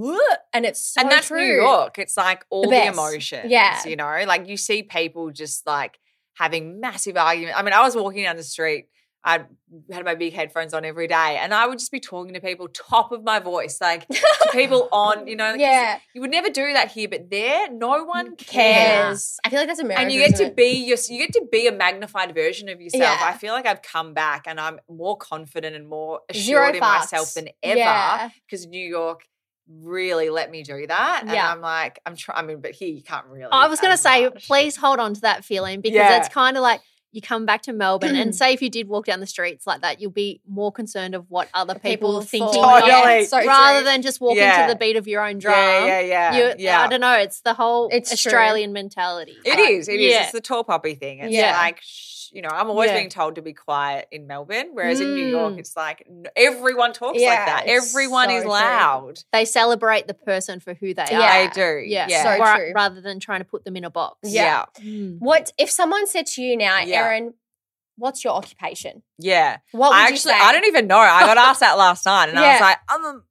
[0.52, 1.38] and it's so and that's true.
[1.38, 1.98] New York.
[1.98, 2.92] It's like all the, best.
[2.92, 3.46] emotions.
[3.50, 3.80] Yeah.
[3.86, 5.98] You know, like you see people just like
[6.34, 7.59] having massive arguments.
[7.59, 8.86] I mean, I was walking down the street.
[9.28, 9.44] I
[9.92, 12.66] had my big headphones on every day, and I would just be talking to people
[12.68, 16.72] top of my voice, like to people on, you know, Yeah, You would never do
[16.72, 19.36] that here, but there, no one cares.
[19.44, 20.00] I feel like that's America.
[20.02, 20.56] and you get to it?
[20.56, 23.02] be your, you get to be a magnified version of yourself.
[23.02, 23.18] Yeah.
[23.20, 26.80] I feel like I've come back and I'm more confident and more Zero assured in
[26.80, 28.30] myself than ever Yeah.
[28.46, 29.24] because New York
[29.70, 31.20] really let me do that.
[31.22, 31.52] And Yeah.
[31.52, 32.38] I'm like, I'm trying.
[32.42, 33.50] I mean, but here you can't really.
[33.52, 34.46] I was going to say, much.
[34.46, 36.16] please hold on to that feeling because Yeah.
[36.16, 36.80] it's kind of like
[37.11, 39.80] you come back to Melbourne and say if you did walk down the streets like
[39.80, 43.24] that, you'll be more concerned of what other people, People are thinking Totally.
[43.24, 43.84] So rather true.
[43.84, 44.66] than just walking Yeah.
[44.66, 45.54] to the beat of your own drum.
[45.54, 46.82] Yeah, yeah, yeah, You, yeah.
[46.82, 47.14] I don't know.
[47.18, 48.30] It's the whole It's true.
[48.30, 49.36] Australian mentality.
[49.44, 49.88] It Uh, is.
[49.88, 50.12] It is.
[50.12, 50.22] yeah.
[50.24, 51.20] It's the tall poppy thing.
[51.20, 51.56] It's Yeah.
[51.56, 51.80] like,
[52.28, 52.96] shh, you know, I'm always Yeah.
[52.98, 55.58] being told to be quiet in Melbourne, whereas in New York, Mm.
[55.58, 56.06] it's like
[56.36, 57.62] everyone talks Yeah, like that.
[57.66, 58.50] Everyone so is true.
[58.52, 59.18] loud.
[59.32, 61.20] They celebrate the person for who they Yeah.
[61.20, 61.44] are.
[61.44, 61.84] They do.
[61.88, 62.06] Yeah.
[62.08, 62.22] Yeah.
[62.22, 62.72] So Ra- true.
[62.74, 64.18] Rather than trying to put them in a box.
[64.22, 64.66] Yeah.
[64.78, 65.18] Mm.
[65.18, 67.04] What if someone said to you now, Yeah.
[67.04, 67.34] Erin?
[67.96, 69.02] What's your occupation?
[69.18, 69.58] yeah.
[69.72, 70.38] What would I you actually, say?
[70.40, 70.98] I don't even know.
[70.98, 72.64] I got asked that last night, and I was Yeah.
[72.66, 73.24] like, um,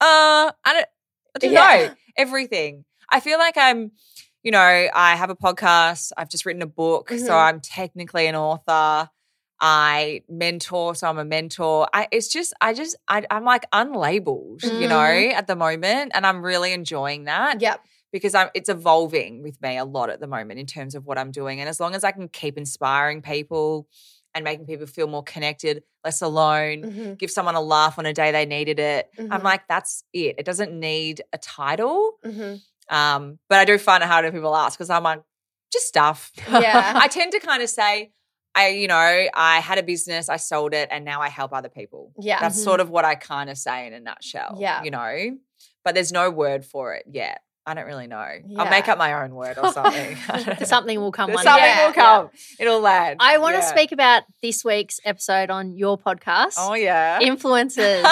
[0.00, 0.86] uh, I don't,
[1.36, 1.86] I don't Yeah.
[1.88, 2.84] know everything.
[3.10, 3.92] I feel like I'm,
[4.48, 6.10] you know, I have a podcast.
[6.16, 7.30] I've just written a book, so Mhm.
[7.48, 9.10] I'm technically an author.
[9.60, 11.86] I mentor, so I'm a mentor.
[11.92, 15.34] I, it's just, I just, I, I'm like unlabeled, you know, Mhm.
[15.34, 17.84] at the moment, and I'm really enjoying that Yep.
[18.10, 21.18] because I'm it's evolving with me a lot at the moment in terms of what
[21.18, 21.60] I'm doing.
[21.60, 23.86] And as long as I can keep inspiring people
[24.34, 27.18] and making people feel more connected, less alone, Mhm.
[27.18, 29.42] give someone a laugh on a day they needed it, I'm Mhm.
[29.44, 30.36] like, that's it.
[30.38, 32.12] It doesn't need a title.
[32.24, 32.62] Mhm.
[32.90, 35.22] Um, but I do find it hard when people ask because I'm like,
[35.72, 36.30] just stuff.
[36.48, 36.92] Yeah.
[37.02, 38.12] I tend to kind of say,
[38.54, 38.94] I, you know,
[39.34, 42.12] I had a business, I sold it, and now I help other people.
[42.18, 42.40] Yeah.
[42.40, 42.64] That's Mhm.
[42.64, 44.56] sort of what I kind of say in a nutshell.
[44.58, 44.82] Yeah.
[44.82, 45.36] You know,
[45.84, 47.40] but there's no word for it yet.
[47.66, 48.16] I don't really know.
[48.56, 50.16] I'll make up my own word or something.
[50.30, 50.66] I don't know.
[50.66, 51.68] Something will come one Something day.
[51.68, 52.30] Yeah, will come.
[52.58, 53.18] It'll land.
[53.20, 57.20] I want to speak about this week's episode on your podcast, Oh yeah.
[57.20, 58.02] Influencers.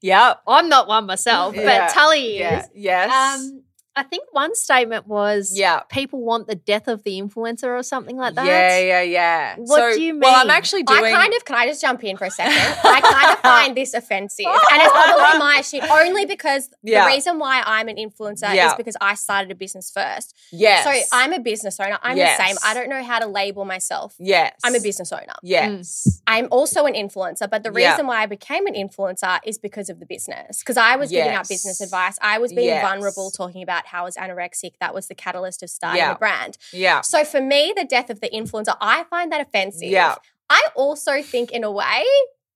[0.00, 0.40] yep.
[0.46, 1.86] I'm not one myself, Yeah.
[1.88, 2.60] but Tully Yeah.
[2.60, 2.68] is.
[2.74, 3.40] Yes.
[3.40, 3.62] Um,
[3.96, 5.80] I think one statement was yeah.
[5.88, 8.44] people want the death of the influencer or something like that.
[8.46, 9.54] Yeah, yeah, yeah.
[9.56, 10.20] What So- do you mean?
[10.20, 11.02] Well, I'm actually doing.
[11.04, 12.52] I kind of can I just jump in for a second?
[12.84, 17.04] I kind of find this offensive, and it's probably my shit only because Yeah.
[17.04, 18.68] the reason why I'm an influencer Yeah.
[18.68, 20.34] is because I started a business first.
[20.52, 20.84] yes.
[20.84, 21.98] So I'm a business owner.
[22.02, 22.36] I'm Yes.
[22.38, 22.56] the same.
[22.64, 24.14] I don't know how to label myself.
[24.18, 24.52] Yes.
[24.62, 25.32] I'm a business owner.
[25.42, 26.06] Yes.
[26.06, 26.20] Mm.
[26.26, 27.90] I'm also an influencer, but the Yeah.
[27.92, 30.58] reason why I became an influencer is because of the business.
[30.58, 32.18] Because I was giving out business advice.
[32.20, 32.82] I was being Yes.
[32.86, 34.72] vulnerable, talking about how I was anorexic.
[34.80, 36.12] That was the catalyst of starting Yeah.
[36.14, 36.58] the brand.
[36.72, 37.00] Yeah.
[37.00, 39.88] So for me, the death of the influencer, I find that offensive.
[39.88, 40.16] Yeah.
[40.48, 42.04] I also think, in a way,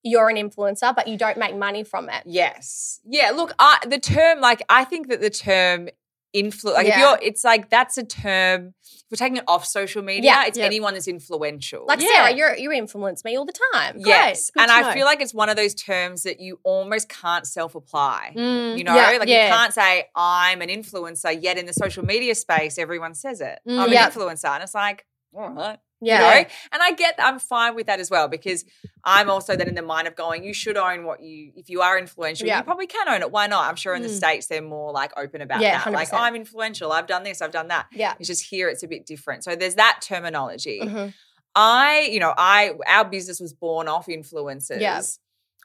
[0.02, 2.22] you're an influencer, but you don't make money from it.
[2.24, 3.00] Yes.
[3.04, 3.32] Yeah.
[3.32, 5.88] Look, I, the term, like, I think that the term
[6.32, 8.74] influence, like, if you're, it's like that's a term.
[8.82, 10.46] If we're taking it off social media, Yeah.
[10.46, 10.64] it's Yeah.
[10.66, 11.84] anyone that's influential.
[11.86, 12.08] Like Yeah.
[12.26, 13.94] Sarah, you're, you influence me all the time.
[13.96, 14.06] Great.
[14.06, 14.92] yes, Good and I know.
[14.92, 18.34] feel like it's one of those terms that you almost can't self-apply.
[18.36, 18.78] Mm.
[18.78, 19.18] You know, Yeah.
[19.18, 19.46] like Yeah.
[19.46, 23.58] you can't say I'm an influencer, yet in the social media space, everyone says it.
[23.68, 23.78] Mm.
[23.80, 24.06] I'm Yeah.
[24.06, 25.04] an influencer, and it's like,
[25.34, 26.34] all right, Yeah.
[26.38, 26.48] you know.
[26.72, 28.64] And I get, I'm fine with that as well because
[29.04, 31.52] I'm also then in the mind of going, you should own what you.
[31.56, 32.58] If you are influential, Yeah.
[32.58, 33.30] you probably can own it.
[33.30, 33.68] Why not?
[33.68, 34.16] I'm sure in the Mm.
[34.16, 35.92] states they're more like open about Yeah, that.
[35.92, 36.20] Like 100%.
[36.20, 36.92] I'm influential.
[36.92, 37.42] I've done this.
[37.42, 37.86] I've done that.
[37.92, 38.14] Yeah.
[38.18, 39.44] It's just here it's a bit different.
[39.44, 40.80] So there's that terminology.
[40.82, 41.14] Mhm.
[41.54, 44.80] I, you know, I our business was born off influencers.
[44.80, 45.02] Yeah.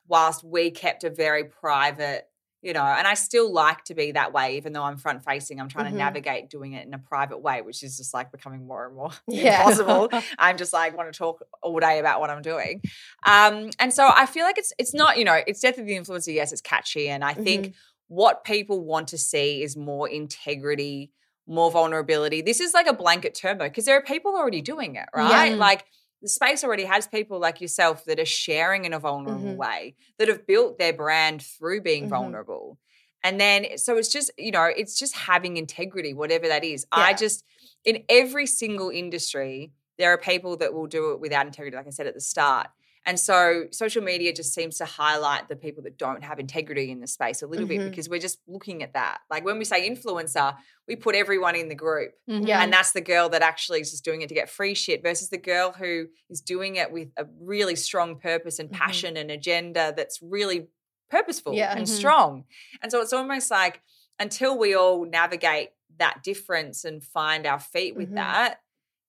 [0.07, 2.27] Whilst we kept a very private,
[2.65, 5.61] you know, and I still like to be that way, even though I'm front facing.
[5.61, 5.91] I'm trying Mhm.
[5.91, 8.95] to navigate doing it in a private way, which is just like becoming more and
[8.95, 9.59] more Yeah.
[9.59, 10.09] impossible.
[10.39, 12.81] I'm just like want to talk all day about what I'm doing.
[13.25, 16.33] Um, and so I feel like it's it's not, you know, it's definitely the influencer.
[16.33, 17.07] Yes, it's catchy.
[17.07, 17.75] And I think
[18.07, 21.11] what people want to see is more integrity,
[21.47, 22.41] more vulnerability.
[22.41, 25.49] This is like a blanket term though, because there are people already doing it, right?
[25.49, 25.55] Yeah.
[25.55, 25.85] Like
[26.25, 29.57] the space already has people like yourself that are sharing in a vulnerable Mhm.
[29.57, 32.09] way, that have built their brand through being Mhm.
[32.09, 32.79] vulnerable.
[33.23, 36.85] And then, so it's just, you know, it's just having integrity, whatever that is.
[36.91, 37.43] I just,
[37.83, 41.91] in every single industry, there are people that will do it without integrity, like I
[41.91, 42.67] said at the start.
[43.07, 46.99] And so social media just seems to highlight the people that don't have integrity in
[47.01, 47.69] the space a little Mhm.
[47.69, 49.19] bit because we're just looking at that.
[49.29, 52.13] Like when we say influencer, we put everyone in the group.
[52.25, 52.61] Yeah.
[52.63, 55.29] And that's the girl that actually is just doing it to get free shit versus
[55.29, 58.73] the girl who is doing it with a really strong purpose and Mhm.
[58.73, 60.67] passion and agenda that's really
[61.09, 61.73] purposeful Yeah.
[61.77, 61.89] and Mhm.
[61.89, 62.45] strong.
[62.81, 63.81] And so it's almost like
[64.19, 68.15] until we all navigate that difference and find our feet with Mhm.
[68.15, 68.61] that,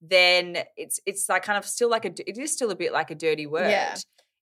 [0.08, 3.10] then it's it's like kind of still like a it is still a bit like
[3.10, 3.96] a dirty word Yeah.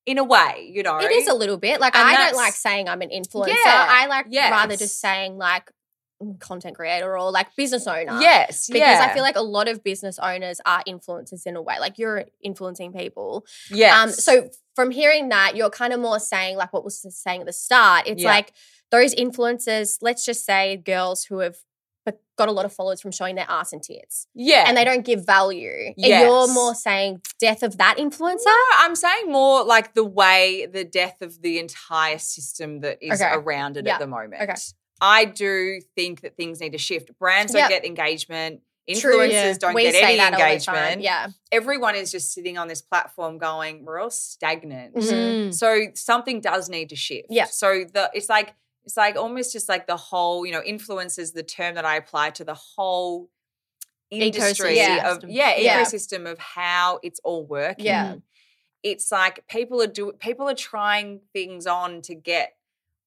[0.07, 0.99] in a way, you know.
[0.99, 3.49] It is a little bit like And I don't like saying I'm an influencer.
[3.49, 5.71] Yeah, I like rather just saying like
[6.23, 8.21] mm, content creator or like business owner.
[8.21, 9.07] yes, Because yeah.
[9.09, 11.77] I feel like a lot of business owners are influencers in a way.
[11.81, 13.45] Like you're influencing people.
[13.71, 13.95] yes.
[13.97, 17.47] Um, so from hearing that, you're kind of more saying like what was saying at
[17.47, 18.07] the start.
[18.07, 18.29] It's Yeah.
[18.31, 18.53] like
[18.91, 21.57] those influencers, let's just say girls who have
[22.05, 24.27] but got a lot of followers from showing their ass and tits.
[24.35, 25.93] yeah, And they don't give value.
[25.97, 28.45] And you're more saying death of that influencer.
[28.45, 33.21] No, I'm saying more like the way the death of the entire system that is
[33.23, 33.33] Okay.
[33.33, 33.95] around it Yeah.
[33.95, 34.43] at the moment.
[34.43, 34.55] Okay.
[35.01, 37.19] I do think that things need to shift.
[37.19, 37.71] Brands don't Yep.
[37.71, 38.61] get engagement.
[38.97, 39.17] True.
[39.19, 39.53] Influencers Yeah.
[39.59, 41.01] don't we get any that all the engagement.
[41.01, 41.29] Yeah.
[41.51, 44.95] Everyone is just sitting on this platform going, we're all stagnant.
[44.95, 45.49] Mhm.
[45.49, 45.55] Mm.
[45.55, 47.29] So something does need to shift.
[47.31, 47.47] Yeah.
[47.47, 48.53] So the it's like
[48.85, 51.97] it's like almost just like the whole, you know, influence is the term that I
[51.97, 53.31] apply to the whole
[54.11, 55.05] industry Ecosystem.
[55.25, 55.83] of yeah, Yeah.
[55.83, 57.87] ecosystem of how it's all working.
[57.87, 58.17] Yeah.
[58.83, 62.55] It's like people are do people are trying things on to get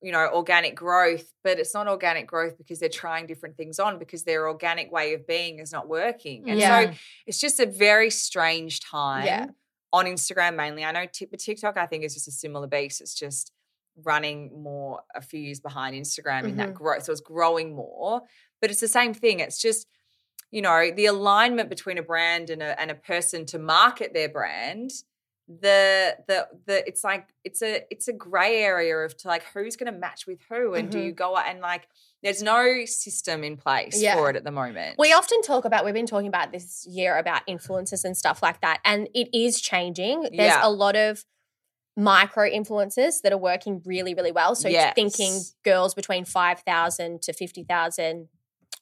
[0.02, 3.98] you know organic growth but it's not organic growth because they're trying different things on
[3.98, 6.92] because their organic way of being is not working and Yeah.
[6.92, 9.48] so it's just a very strange time Yeah.
[9.94, 10.84] on Instagram mainly.
[10.84, 13.02] I know but TikTok I think is just a similar beast.
[13.02, 13.52] It's just
[14.04, 16.58] running more a few years behind Instagram in Mm-hmm.
[16.58, 17.04] that growth.
[17.04, 18.22] So it's growing more,
[18.62, 19.40] but it's the same thing.
[19.40, 19.88] It's just
[20.52, 24.30] you know the alignment between a brand and a and a person to market their
[24.30, 24.92] brand.
[25.50, 29.78] The the the it's like it's a it's a gray area of to like who's
[29.78, 31.06] going to match with who and do Mhm.
[31.06, 31.88] you go and like
[32.22, 34.16] there's no system in place Yeah.
[34.16, 34.96] for it at the moment.
[35.00, 38.60] We often talk about, we've been talking about this year about influencers and stuff like
[38.62, 38.80] that.
[38.84, 40.22] And it is changing.
[40.24, 40.68] There's Yeah.
[40.68, 41.24] a lot of
[41.98, 44.56] micro influencers that are working really, really well.
[44.56, 44.94] So Yes.
[44.94, 48.30] thinking girls between 5,000 to 50,000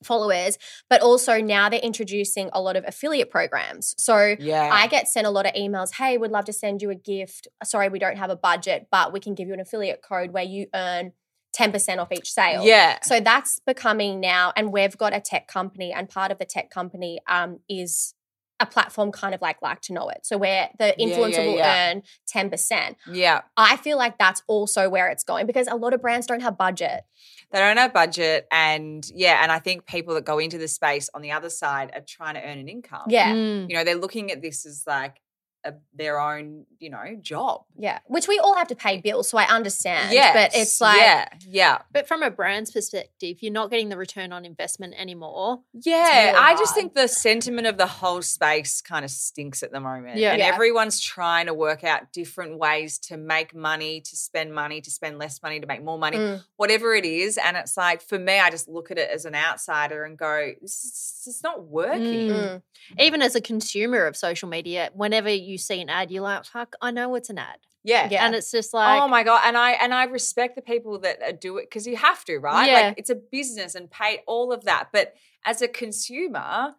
[0.03, 0.57] followers,
[0.89, 3.95] but also now they're introducing a lot of affiliate programs.
[3.97, 4.69] So yeah.
[4.71, 5.93] I get sent a lot of emails.
[5.95, 7.47] Hey, we'd love to send you a gift.
[7.63, 10.43] Sorry, we don't have a budget, but we can give you an affiliate code where
[10.43, 11.13] you earn
[11.57, 12.65] 10% off each sale.
[12.65, 12.99] yeah.
[13.03, 16.69] So that's becoming now, and we've got a tech company, and part of the tech
[16.69, 18.13] company um, is
[18.59, 20.19] a platform kind of like like to know it.
[20.23, 21.91] So where the Yeah, influencer yeah, will yeah.
[21.91, 22.03] earn
[22.33, 22.95] 10%.
[23.11, 23.41] yeah.
[23.57, 26.57] I feel like that's also where it's going because a lot of brands don't have
[26.57, 27.01] budget.
[27.51, 31.09] They don't have budget, and yeah, and I think people that go into the space
[31.13, 33.03] on the other side are trying to earn an income.
[33.07, 33.33] Yeah.
[33.33, 33.69] Mm.
[33.69, 35.21] you know, they're looking at this as like
[35.65, 37.63] a, their own, you know, job.
[37.77, 37.99] Yeah.
[38.07, 39.29] Which we all have to pay bills.
[39.29, 40.13] So I understand.
[40.13, 43.97] Yeah, But it's like, yeah, yeah, But from a brand's perspective, you're not getting the
[43.97, 45.61] return on investment anymore.
[45.73, 46.25] yeah.
[46.27, 49.79] really I just think the sentiment of the whole space kind of stinks at the
[49.79, 50.31] moment, Yeah.
[50.31, 50.47] and Yeah.
[50.53, 55.17] everyone's trying to work out different ways to make money, to spend money, to spend
[55.19, 56.43] less money, to make more money, Mm.
[56.57, 57.37] whatever it is.
[57.37, 60.51] And it's like for me, I just look at it as an outsider and go,
[60.61, 62.35] "This is it's not working." Mm.
[62.35, 62.61] Mm.
[62.99, 66.75] Even as a consumer of social media, whenever you see an ad, you're like, fuck,
[66.81, 67.57] I know it's an ad.
[67.83, 68.25] Yeah, Yeah.
[68.25, 71.21] And it's just like, oh my god, and I and I respect the people that
[71.21, 72.67] uh, do it because you have to, right?
[72.67, 72.79] Yeah.
[72.87, 74.89] Like it's a business and pay all of that.
[74.91, 75.13] But
[75.45, 76.73] as a consumer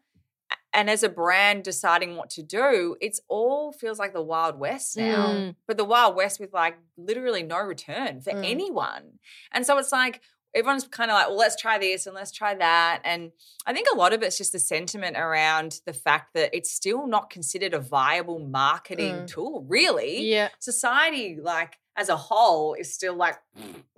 [0.73, 4.97] and as a brand deciding what to do, it's all feels like the Wild West
[4.97, 5.29] now.
[5.29, 5.55] Mm.
[5.69, 8.45] But the Wild West with like literally no return for Mm.
[8.51, 9.19] anyone.
[9.53, 10.21] And so it's like
[10.57, 13.03] everyone's kind of like, well, let's try this and let's try that.
[13.05, 13.31] And
[13.67, 17.07] I think a lot of it's just the sentiment around the fact that it's still
[17.07, 19.27] not considered a viable marketing Mm.
[19.27, 20.49] tool, really yeah.
[20.59, 23.37] society like as a whole is still like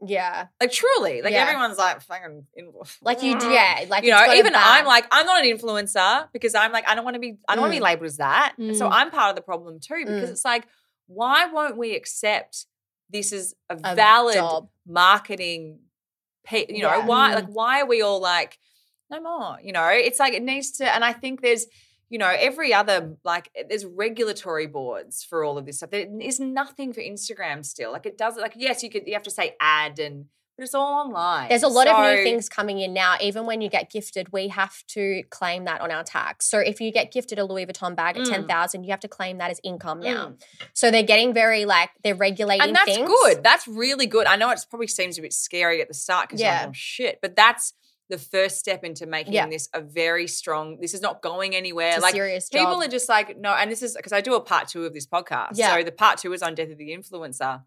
[0.05, 0.47] Yeah.
[0.61, 1.43] like truly like Yeah.
[1.43, 2.47] everyone's like fucking
[3.03, 3.85] Like you yeah.
[3.89, 7.05] Like you know even i'm like i'm not an influencer because i'm like i don't
[7.05, 7.87] want to be i don't want to be Mm.
[7.91, 8.93] labeled as that And so Mm.
[8.93, 10.33] i'm part of the problem too because Mm.
[10.33, 10.65] it's like
[11.09, 12.67] why won't we accept
[13.11, 14.69] this is a, A valid job.
[14.87, 15.81] marketing
[16.53, 17.07] you know Yeah.
[17.07, 17.35] why Mm.
[17.35, 18.59] like why are we all like
[19.11, 21.67] no more you know it's like it needs to and i think there's
[22.11, 26.41] you know every other like there's regulatory boards for all of this stuff there is
[26.41, 29.55] nothing for instagram still like it does like yes you could you have to say
[29.61, 30.27] ad and
[30.59, 33.15] but it's all online There's a lot of new things coming in now.
[33.21, 36.47] Even when you get gifted, we have to claim that on our tax.
[36.47, 38.31] So if you get gifted a Louis Vuitton bag at Mm.
[38.31, 40.27] ten thousand, you have to claim that as income now.
[40.31, 40.43] Mm.
[40.75, 43.09] So they're getting very like they're regulating and that's things.
[43.09, 43.43] good.
[43.45, 44.27] That's really good.
[44.27, 46.61] I know it probably seems a bit scary at the start because you're Yeah.
[46.63, 47.73] like, oh shit, but that's
[48.11, 49.47] the first step into making Yeah.
[49.49, 50.79] this a very strong.
[50.81, 51.91] This is not going anywhere.
[51.91, 52.83] It's a like serious people job.
[52.85, 55.07] are just like no, and this is because I do a part two of this
[55.07, 55.51] podcast.
[55.55, 55.77] Yeah.
[55.77, 57.63] So the part two is on death of the influencer,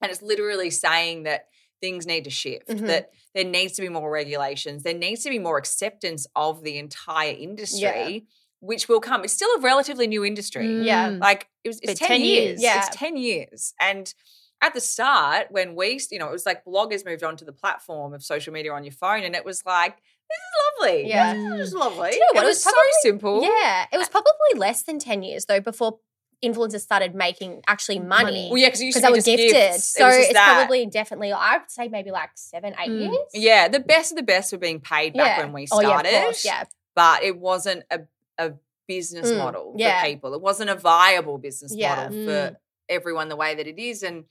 [0.00, 1.46] and it's literally saying that
[1.80, 2.68] things need to shift.
[2.68, 2.86] Mhm.
[2.86, 4.82] That there needs to be more regulations.
[4.82, 8.26] There needs to be more acceptance of the entire industry.
[8.62, 9.24] Which will come.
[9.24, 10.82] It's still a relatively new industry.
[10.82, 11.08] Yeah.
[11.08, 11.18] Mm.
[11.20, 12.44] Like it was it's 10, 10 years.
[12.44, 12.62] years.
[12.62, 12.78] Yeah.
[12.86, 13.72] It's 10 years.
[13.80, 14.12] And
[14.60, 18.12] at the start, when we, you know, it was like bloggers moved onto the platform
[18.12, 21.08] of social media on your phone, and it was like, this is lovely.
[21.08, 21.32] Yeah.
[21.56, 22.10] This is lovely.
[22.10, 22.42] Do you know what?
[22.42, 22.70] It It was, was so
[23.00, 23.42] simple.
[23.42, 26.00] Yeah, it was probably less than ten years though before
[26.44, 28.24] influencers started making actually money.
[28.24, 28.48] Money.
[28.50, 29.50] Well, yeah, because you because they were just gifted.
[29.52, 29.96] gifts.
[29.96, 30.54] So was just it's that.
[30.56, 33.00] probably definitely I would say maybe like seven, eight Mm.
[33.12, 33.18] years.
[33.34, 36.10] yeah, the best of the best were being paid back when we Oh started.
[36.10, 36.44] yeah, of course.
[36.44, 36.64] Yeah.
[36.94, 38.00] But it wasn't a,
[38.38, 38.52] a
[38.88, 40.00] business Mm, model yeah.
[40.02, 40.34] for people.
[40.34, 41.94] It wasn't a viable business Yeah.
[42.08, 42.56] model for
[42.88, 44.02] everyone the way that it is.
[44.02, 44.24] And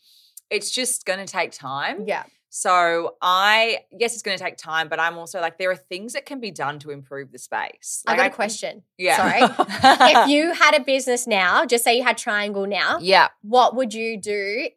[0.50, 2.06] it's just going to take time.
[2.08, 2.24] Yeah.
[2.50, 6.14] So I yes, it's going to take time, but I'm also like there are things
[6.14, 8.04] that can be done to improve the space.
[8.08, 8.84] I got a question.
[8.98, 9.18] Yeah.
[9.18, 9.68] Sorry.
[10.24, 13.94] if you had a business now, just say you had Triangl now, yeah, what would
[13.94, 14.70] you do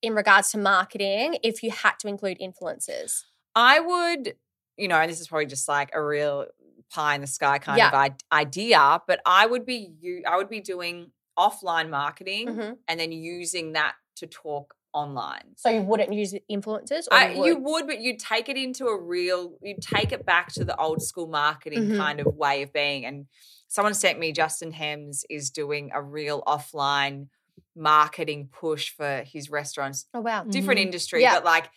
[0.00, 3.24] in regards to marketing if you had to include influencers?
[3.54, 4.34] I would,
[4.76, 6.46] you know, and this is probably just like a real
[6.90, 7.88] pie in the sky kind Yeah.
[7.88, 12.78] of I- idea, but I would be you I would be doing offline marketing Mhm.
[12.88, 15.54] and then using that to talk online.
[15.56, 17.46] So you wouldn't use influencers, or I, you would?
[17.46, 20.76] you would, but you'd take it into a real, you'd take it back to the
[20.76, 21.96] old school marketing Mhm.
[21.98, 23.04] kind of way of being.
[23.04, 23.26] And
[23.68, 27.28] someone sent me, Justin Hemmes is doing a real offline
[27.76, 30.06] marketing push for his restaurants.
[30.14, 30.44] oh wow.
[30.44, 30.84] Different Mhm.
[30.84, 31.34] industry, Yeah.
[31.34, 31.70] but like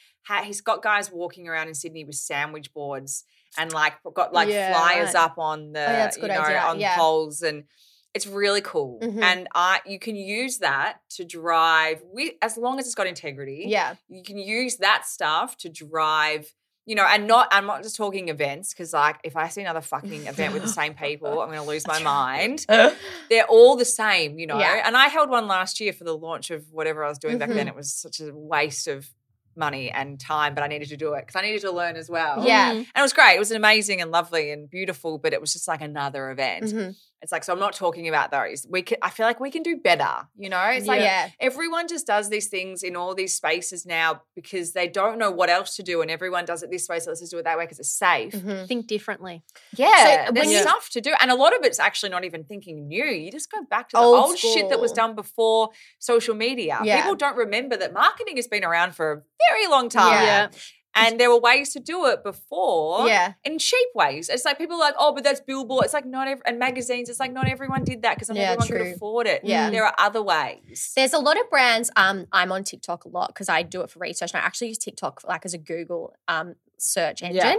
[0.43, 3.23] he's got guys walking around in Sydney with sandwich boards
[3.57, 5.23] and like got like Yeah, flyers right.
[5.23, 6.59] up on the, Oh, a you know, idea.
[6.61, 6.97] on Yeah.
[6.97, 7.65] poles and
[8.13, 8.99] it's really cool.
[9.01, 9.21] Mhm.
[9.23, 13.65] And I, you can use that to drive with, as long as it's got integrity
[13.67, 13.95] Yeah.
[14.09, 16.53] you can use that stuff to drive
[16.87, 19.81] you know and not i'm not just talking events because like if i see another
[19.81, 22.65] fucking event with the same people i'm going to lose my mind
[23.29, 24.81] they're all the same you know Yeah.
[24.83, 27.49] and i held one last year for the launch of whatever i was doing back
[27.49, 27.53] Mhm.
[27.53, 29.07] then it was such a waste of
[29.55, 32.09] money and time but i needed to do it because i needed to learn as
[32.09, 32.71] well Yeah.
[32.71, 35.67] and it was great it was amazing and lovely and beautiful but it was just
[35.67, 36.95] like another event Mhm.
[37.21, 39.63] It's like so i'm not talking about those we can i feel like we can
[39.63, 41.29] do better you know it's like yeah.
[41.39, 45.49] everyone just does these things in all these spaces now because they don't know what
[45.49, 47.57] else to do and everyone does it this way so let's just do it that
[47.57, 48.67] way because it's safe Mhm.
[48.67, 49.43] Think differently.
[49.75, 52.23] yeah So there's when you- stuff to do and a lot of it's actually not
[52.23, 55.15] even thinking new you just go back to the Old old, shit that was done
[55.15, 55.69] before
[55.99, 57.01] social media Yeah.
[57.01, 60.47] people don't remember that marketing has been around for a very long time Yeah.
[60.95, 63.33] And there were ways to do it before Yeah.
[63.43, 64.29] in cheap ways.
[64.29, 65.85] It's like people are like, oh, but that's billboard.
[65.85, 67.09] It's like not every and magazines.
[67.09, 68.77] It's like not everyone did that because not Yeah, everyone true.
[68.79, 69.41] could afford it.
[69.43, 69.69] Yeah.
[69.69, 70.91] there are other ways.
[70.95, 71.89] There's a lot of brands.
[71.95, 74.69] Um, I'm on TikTok a lot because I do it for research, and I actually
[74.69, 77.35] use TikTok like as a Google um search engine.
[77.35, 77.55] Yeah.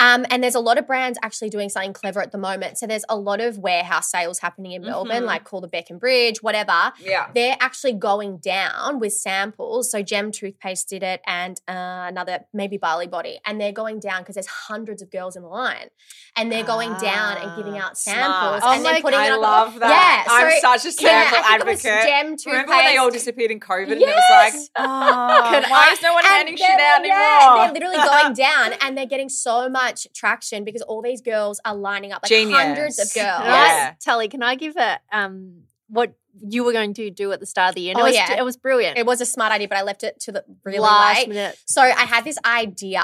[0.00, 2.78] Um, and there's a lot of brands actually doing something clever at the moment.
[2.78, 5.26] So there's a lot of warehouse sales happening in Melbourne, Mhm.
[5.26, 6.92] like call the Beck and Bridge, whatever.
[7.00, 7.28] Yeah.
[7.34, 9.90] They're actually going down with samples.
[9.92, 14.22] So Gem Toothpaste did it, and uh, another maybe Barley Body, and they're going down
[14.22, 15.88] because there's hundreds of girls in the line,
[16.36, 19.26] and they're going down and giving Ah, out samples, and Oh then my putting I
[19.28, 19.40] it on.
[19.40, 20.24] love that.
[20.26, 22.08] Yeah, I'm so- such a Yeah, sample I think it was advocate.
[22.08, 22.46] Gem Toothpaste.
[22.46, 24.84] Remember when they all disappeared in COVID and it was like, oh,
[25.70, 27.64] why I- is no one handing shit out yeah, anymore?
[27.64, 31.74] They're literally going down and they're getting so much traction because all these girls are
[31.74, 32.56] lining up, like Genius.
[32.58, 33.42] hundreds of girls.
[33.42, 33.94] Can I- Yeah.
[34.04, 37.68] Tully, can I give a um what you were going to do at the start
[37.70, 37.92] of the year?
[37.92, 38.38] And Oh, it was yeah.
[38.38, 38.98] it was brilliant.
[38.98, 41.28] It was a smart idea, but I left it to the really last late.
[41.28, 41.58] minute.
[41.66, 43.02] So I had this idea.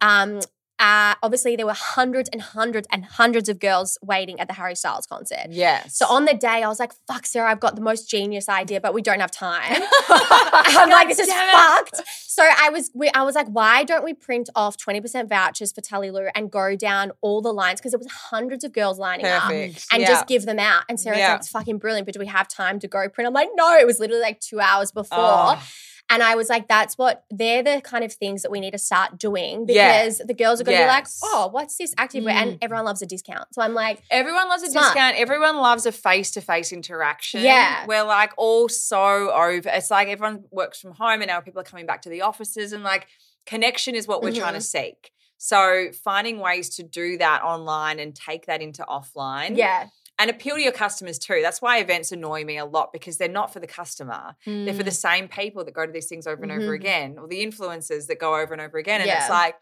[0.00, 0.40] Um,
[0.78, 4.74] uh, obviously, there were hundreds and hundreds and hundreds of girls waiting at the Harry
[4.74, 5.46] Styles concert.
[5.50, 5.96] Yes.
[5.96, 8.80] So on the day, I was like, "Fuck, Sarah, I've got the most genius idea,
[8.80, 11.34] but we don't have time." I'm like, "This is it.
[11.52, 15.28] fucked." So I was, we, I was like, "Why don't we print off twenty percent
[15.28, 18.72] vouchers for Tully Lou and go down all the lines because there was hundreds of
[18.72, 20.06] girls lining up and Yeah.
[20.06, 21.32] just give them out?" And Sarah's Yeah.
[21.32, 23.76] like, "It's fucking brilliant, but do we have time to go print?" I'm like, "No,
[23.76, 25.62] it was literally like two hours before." Oh.
[26.10, 28.78] And I was like, that's what they're the kind of things that we need to
[28.78, 30.02] start doing Yeah.
[30.04, 32.32] because the girls are going to be like, oh, what's this activewear?
[32.32, 32.42] Mm.
[32.42, 33.46] And everyone loves a discount.
[33.54, 34.86] So I'm like, Everyone loves a Smart.
[34.94, 35.16] discount.
[35.16, 37.42] Everyone loves a face to face interaction.
[37.42, 37.84] Yeah.
[37.86, 39.68] We're like all so over.
[39.68, 42.72] It's like everyone works from home and now people are coming back to the offices
[42.72, 43.06] and like
[43.46, 44.84] connection is what we're trying to Mm-hmm.
[44.86, 45.12] seek.
[45.40, 49.56] So finding ways to do that online and take that into offline.
[49.56, 49.86] Yeah.
[50.20, 51.40] And appeal to your customers too.
[51.42, 54.34] That's why events annoy me a lot because they're not for the customer.
[54.44, 54.96] They're for the Mm.
[54.96, 56.74] same people that go to these things over and over Mhm.
[56.74, 59.00] again, or the influencers that go over and over again.
[59.00, 59.20] And Yeah.
[59.20, 59.54] it's like,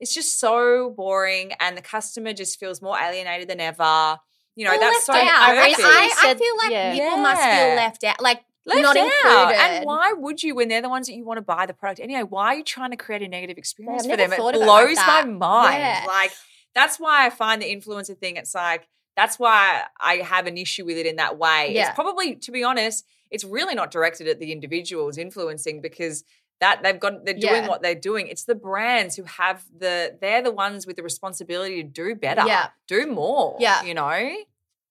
[0.00, 4.18] it's just so boring, and the customer just feels more alienated than ever.
[4.56, 5.42] You know, Or that's left so out.
[5.50, 5.80] I, perfect.
[5.80, 6.92] I, I feel like yeah.
[6.92, 8.20] people must feel left out.
[8.20, 9.06] Like left not out.
[9.06, 9.60] included.
[9.60, 12.00] And why would you when they're the ones that you want to buy the product
[12.00, 12.22] anyway?
[12.24, 14.32] Why are you trying to create a negative experience I've for them?
[14.32, 15.78] It thought of it like blows my mind.
[15.78, 16.04] Yeah.
[16.08, 16.32] Like
[16.74, 18.36] that's why I find the influencer thing.
[18.36, 21.72] It's like that's why I have an issue with it in that way.
[21.74, 21.88] Yeah.
[21.88, 26.24] It's probably, to be honest, it's really not directed at the individuals influencing because
[26.60, 27.68] that they've got they're doing Yeah.
[27.68, 28.28] what they're doing.
[28.28, 32.44] It's the brands who have the they're the ones with the responsibility to do better,
[32.46, 32.68] Yeah.
[32.86, 33.56] do more.
[33.58, 33.82] Yeah.
[33.82, 34.36] you know.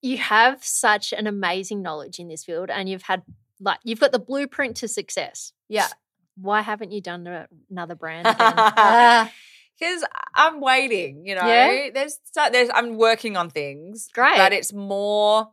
[0.04, 3.22] you have such an amazing knowledge in this field and you've had
[3.60, 5.54] like you've got the blueprint to success.
[5.70, 5.88] Yeah.
[6.36, 8.26] Why haven't you done another brand?
[9.82, 10.04] because
[10.36, 11.26] I'm waiting.
[11.26, 11.90] You know, Yeah?
[11.94, 12.20] there's
[12.52, 14.38] there's I'm working on things, Great.
[14.38, 15.50] but it's more.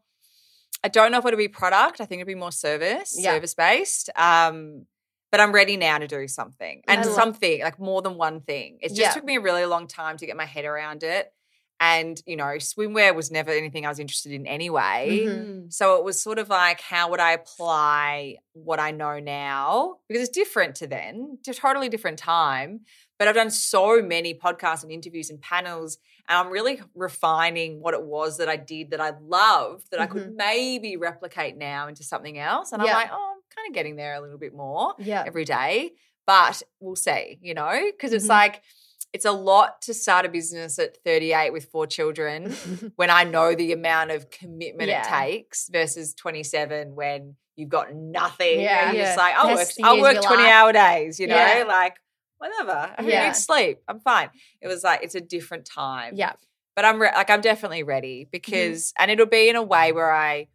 [0.85, 2.01] I don't know if it'll be product.
[2.01, 3.33] I think it'll be more service, Yeah.
[3.33, 4.11] service based.
[4.15, 4.87] Um,
[5.33, 8.79] but I'm ready now to do something and love- something like more than one thing.
[8.81, 9.11] It just Yeah.
[9.13, 11.33] took me a really long time to get my head around it.
[11.81, 15.21] And you know, swimwear was never anything I was interested in anyway.
[15.27, 15.73] Mhm.
[15.73, 19.99] So it was sort of like, how would I apply what I know now?
[20.09, 22.81] Because it's different to then, to totally different time.
[23.19, 25.99] But I've done so many podcasts and interviews and panels,
[26.29, 30.07] and I'm really refining what it was that I did that I loved that I
[30.07, 32.73] could maybe replicate now into something else.
[32.73, 32.91] And Yeah.
[32.91, 35.25] I'm like, oh, I'm kind of getting there a little bit more yeah.
[35.27, 35.93] every day.
[36.27, 38.31] But we'll see, you know, because it's Mhm.
[38.31, 38.63] like,
[39.15, 42.53] it's a lot to start a business at 38 with four children
[42.97, 45.03] when I know the amount of commitment Yeah.
[45.03, 48.61] it takes versus 27 when you've got nothing.
[48.61, 48.89] Yeah.
[48.89, 50.53] And you're just like, I'll work, I'll work 20 life.
[50.53, 51.65] hour days, you know, Yeah.
[51.67, 51.97] like
[52.39, 52.95] whatever.
[52.97, 53.27] I Yeah.
[53.27, 53.79] need sleep.
[53.89, 54.31] I'm fine.
[54.61, 56.15] It was like, it's a different time.
[56.17, 56.33] Yeah.
[56.77, 60.13] But I'm re- like, I'm definitely ready because, and it'll be in a way where
[60.13, 60.49] I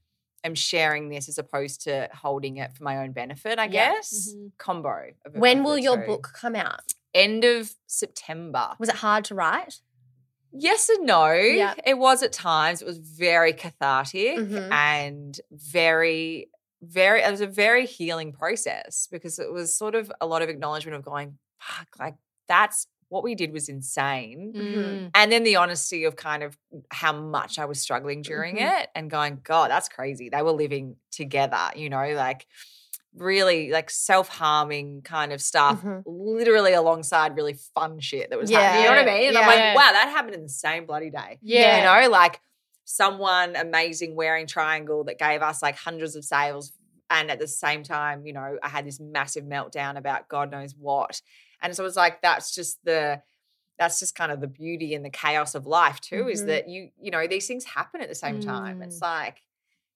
[0.45, 3.93] am sharing this as opposed to holding it for my own benefit, I Yeah.
[3.93, 4.33] guess.
[4.57, 5.11] Combo.
[5.25, 6.05] of- When will your two.
[6.07, 6.93] book come out?
[7.13, 8.75] End of September.
[8.79, 9.79] Was it hard to write?
[10.51, 11.31] Yes and no.
[11.31, 11.73] Yeah.
[11.85, 12.81] It was at times.
[12.81, 14.71] It was very cathartic Mhm.
[14.71, 16.49] and very,
[16.81, 20.49] very, it was a very healing process because it was sort of a lot of
[20.49, 22.15] acknowledgement of going, fuck, like
[22.47, 24.53] that's what we did was insane.
[24.55, 25.11] Mm.
[25.13, 26.57] And then the honesty of kind of
[26.91, 28.81] how much I was struggling during Mhm.
[28.81, 30.29] it and going, God, that's crazy.
[30.29, 32.47] They were living together, you know, like
[33.15, 36.01] really like self-harming kind of stuff, Mhm.
[36.07, 38.61] literally alongside really fun shit that was Yeah.
[38.61, 38.83] happening.
[38.83, 39.27] You know what I mean?
[39.29, 41.37] And I'm like, wow, that happened in the same bloody day.
[41.43, 41.77] Yeah.
[41.77, 42.41] You know, like
[42.85, 46.73] someone amazing wearing Triangl that gave us like hundreds of sales.
[47.09, 50.73] And at the same time, you know, I had this massive meltdown about God knows
[50.75, 51.21] what.
[51.63, 53.21] And so it's like, that's just the,
[53.79, 56.47] that's just kind of the beauty and the chaos of life too, is Mhm.
[56.47, 58.81] that you, you know, these things happen at the same time.
[58.83, 59.01] It's Mm.
[59.01, 59.41] like,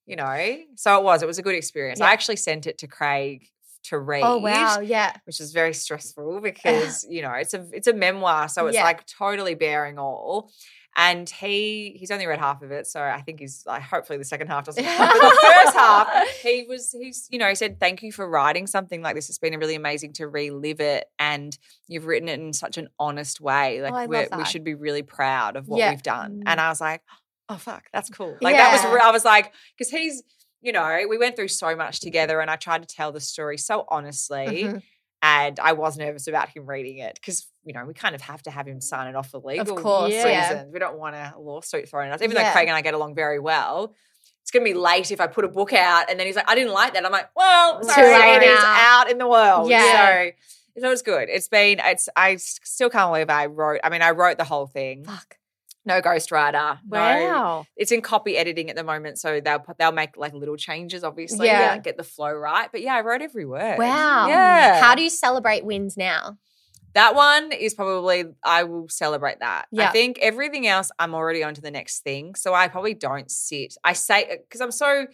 [0.07, 2.01] you know, so it was, it was a good experience.
[2.01, 3.49] I actually sent it to Craig
[3.89, 5.13] to oh, read Oh wow, yeah.
[5.25, 8.83] which is very stressful because you know it's a it's a memoir, so it's Yeah.
[8.83, 10.51] like totally bearing all.
[10.99, 14.25] And he he's only read half of it, so I think he's like hopefully the
[14.25, 14.83] second half doesn't.
[14.83, 18.65] But the first half, he was he's you know he said thank you for writing
[18.65, 19.29] something like this.
[19.29, 21.55] It's been really amazing to relive it, and
[21.87, 23.79] you've written it in such an honest way.
[23.79, 25.91] Oh, like Oh, I we're, we should be really proud of what Yeah.
[25.91, 26.41] we've done.
[26.47, 26.63] And mm.
[26.63, 27.03] I was like,
[27.47, 28.35] oh fuck, that's cool.
[28.41, 30.23] Like that was I was like because he's
[30.61, 33.57] you know we went through so much together, and I tried to tell the story
[33.57, 34.81] so honestly Mhm.
[35.21, 38.41] and I was nervous about him reading it because you know we kind of have
[38.43, 40.31] to have him sign it off for legal course, reasons.
[40.31, 40.63] yeah.
[40.65, 43.15] We don't want a lawsuit thrown at us, even though Craig and I get along
[43.15, 43.93] very well.
[44.43, 46.49] It's going to be late if I put a book out, and then he's like,
[46.49, 50.29] "I didn't like that." I'm like, "Well, sorry, it is out in the world." Yeah.
[50.77, 51.27] So, so it's good.
[51.27, 51.81] It's been.
[51.83, 52.07] It's.
[52.15, 53.81] I still can't believe I wrote.
[53.83, 55.03] I mean, I wrote the whole thing.
[55.03, 55.35] Fuck.
[55.87, 56.77] No ghostwriter.
[56.85, 57.65] No Wow.
[57.75, 61.03] it's in copy editing at the moment, so they'll put- they'll make like little changes,
[61.03, 61.73] obviously, Yeah.
[61.73, 62.69] yeah, get the flow right.
[62.71, 63.77] But yeah, I wrote every word.
[63.79, 64.27] Wow.
[64.27, 64.79] yeah.
[64.81, 66.37] How do you celebrate wins now?
[66.93, 69.67] that one is probably I will celebrate that.
[69.71, 69.89] Yeah.
[69.89, 73.29] I think everything else I'm already on to the next thing, so I probably don't
[73.29, 73.75] sit.
[73.83, 75.05] I say because I'm so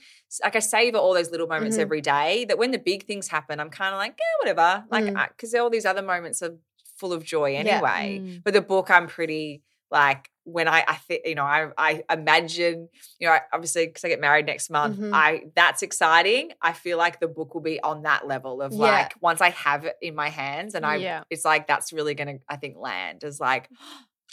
[0.43, 1.81] like I savor all those little moments Mhm.
[1.81, 5.05] every day that when the big things happen, I'm kind of like yeah, whatever, like
[5.05, 5.27] Mm.
[5.35, 6.55] because all these other moments are
[6.95, 7.59] full of joy Yeah.
[7.59, 8.19] anyway.
[8.21, 8.43] Mm.
[8.45, 9.61] But the book, I'm pretty
[9.93, 12.89] like when I, I think, you know, I, I imagine,
[13.19, 15.11] you know, obviously because I get married next month, Mhm.
[15.13, 16.51] I that's exciting.
[16.61, 18.79] I feel like the book will be on that level of Yeah.
[18.79, 21.23] like once I have it in my hands, and I, Yeah.
[21.29, 23.69] it's like that's really gonna, I think, land as like,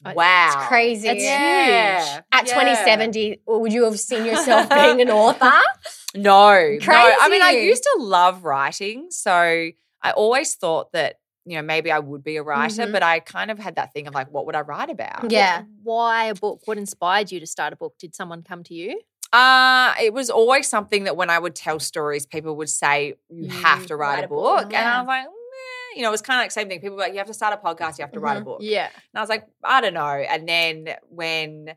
[0.03, 1.09] Uh, wow, It's crazy.
[1.09, 1.99] It's Yeah.
[2.17, 2.23] huge.
[2.33, 2.55] At Yeah.
[2.55, 5.53] 2070, would you have seen yourself being an author?
[6.15, 6.93] No, no.
[7.21, 9.31] I mean, I used to love writing, so
[10.03, 11.21] I always thought that
[11.51, 12.93] you know, maybe I would be a writer, Mhm.
[12.93, 15.31] but I kind of had that thing of like, what would I write about?
[15.31, 15.65] Yeah.
[15.83, 16.61] Why a book?
[16.67, 17.95] What inspired you to start a book?
[17.99, 19.01] Did someone come to you?
[19.33, 23.49] Uh, it was always something that when I would tell stories, people would say, you
[23.51, 24.75] have to write, write a a book, book.
[24.75, 25.27] And I was like,
[25.97, 26.81] you know, it was kind of like the same thing.
[26.81, 28.45] People were like, you have to start a podcast, you have to write a Mhm.
[28.45, 28.59] book.
[28.63, 28.87] Yeah.
[28.87, 30.07] And I was like, I don't know.
[30.07, 31.75] And then when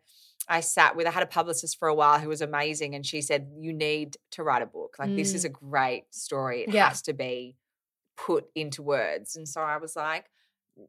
[0.48, 3.22] I sat with, I had a publicist for a while who was amazing, and she
[3.22, 4.96] said, You need to write a book.
[5.00, 6.64] Like, this is a great story.
[6.64, 6.90] It Yeah.
[6.90, 7.56] has to be
[8.18, 9.36] put into words.
[9.36, 10.26] And so I was like,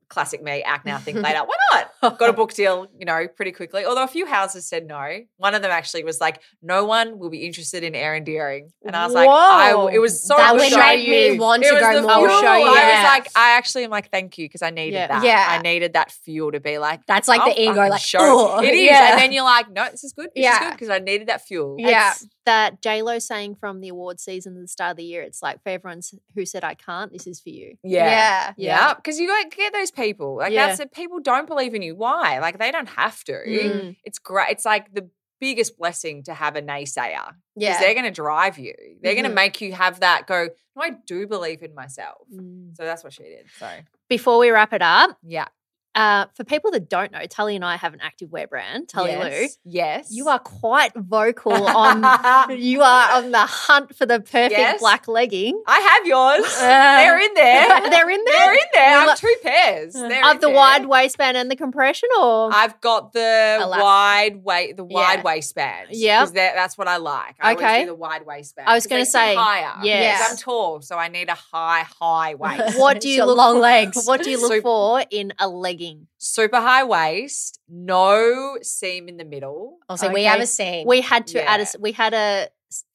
[0.08, 1.40] Classic me, act now, think later.
[1.44, 2.18] Why not?
[2.18, 3.84] Got a book deal, you know, pretty quickly.
[3.84, 5.18] Although a few houses said no.
[5.36, 8.96] One of them actually was like, "No one will be interested in Erin Deering," and
[8.96, 12.00] I was like, "I." It was so that would show make me want to go
[12.00, 12.10] more.
[12.12, 12.40] I'll fuel.
[12.40, 12.64] show you.
[12.66, 15.06] I was like, I actually am like, thank you, because I needed Yeah.
[15.08, 15.22] that.
[15.22, 15.46] Yeah.
[15.50, 18.20] I needed that fuel to be like, That's like I'll the ego, like, show.
[18.22, 18.86] "Oh, it is.
[18.86, 19.10] yeah.
[19.10, 20.30] And then you're like, no, this is good.
[20.34, 20.60] This is Yeah.
[20.60, 21.76] good because I needed that fuel.
[21.78, 22.12] Yeah.
[22.12, 25.22] It's that J Lo saying from the award season at the start of the year.
[25.22, 26.00] It's like for everyone
[26.34, 27.76] who said I can't, this is for you.
[27.82, 28.04] Yeah.
[28.06, 28.52] Yeah.
[28.56, 30.36] Yeah, because you get those people.
[30.36, 30.68] Like Yeah.
[30.68, 30.92] that's it.
[30.92, 31.94] People don't believe in you.
[31.96, 32.38] Why?
[32.40, 33.32] Like they don't have to.
[33.32, 33.96] Mm.
[34.04, 34.50] It's great.
[34.50, 35.08] It's like the
[35.40, 37.26] biggest blessing to have a naysayer.
[37.26, 37.80] Because Yeah.
[37.80, 38.74] they're going to drive you.
[39.02, 39.28] They're going Mhm.
[39.30, 40.48] to make you have that go.
[40.76, 42.26] No, I do believe in myself.
[42.32, 42.76] Mm.
[42.76, 43.46] So that's what she did.
[43.58, 43.68] So
[44.08, 45.48] Before we wrap it up, yeah,
[45.94, 49.14] uh, for people that don't know, Tully and I have an active wear brand, Tully
[49.16, 49.22] Lou.
[49.28, 49.58] yes.
[49.64, 52.50] Yes, You are quite vocal on.
[52.58, 54.80] you are on the hunt for the perfect Yes.
[54.80, 55.62] black legging.
[55.66, 56.44] I have yours.
[56.56, 57.90] Uh, they're in there.
[57.90, 58.38] They're in there.
[58.38, 58.98] They're in there.
[58.98, 59.92] I've two pairs.
[59.94, 60.56] They're of the there.
[60.56, 65.22] wide waistband and the compression, or I've got the Elast- wide weight, the wide Yeah.
[65.22, 65.88] waistband.
[65.90, 67.36] Because that's what I like.
[67.40, 67.80] I always Okay.
[67.82, 68.68] do the wide waistband.
[68.68, 69.72] I was gonna say, higher.
[69.82, 70.30] yes.
[70.30, 72.78] I'm tall, so I need a high, high waist.
[72.78, 74.04] what do you look long for- legs.
[74.06, 75.83] What do you look So- for in a legging?
[76.18, 79.78] Super high waist, no seam in the middle.
[79.82, 80.86] Oh, also, we have a scene.
[80.86, 81.66] We had to add a.
[81.78, 82.48] We had a.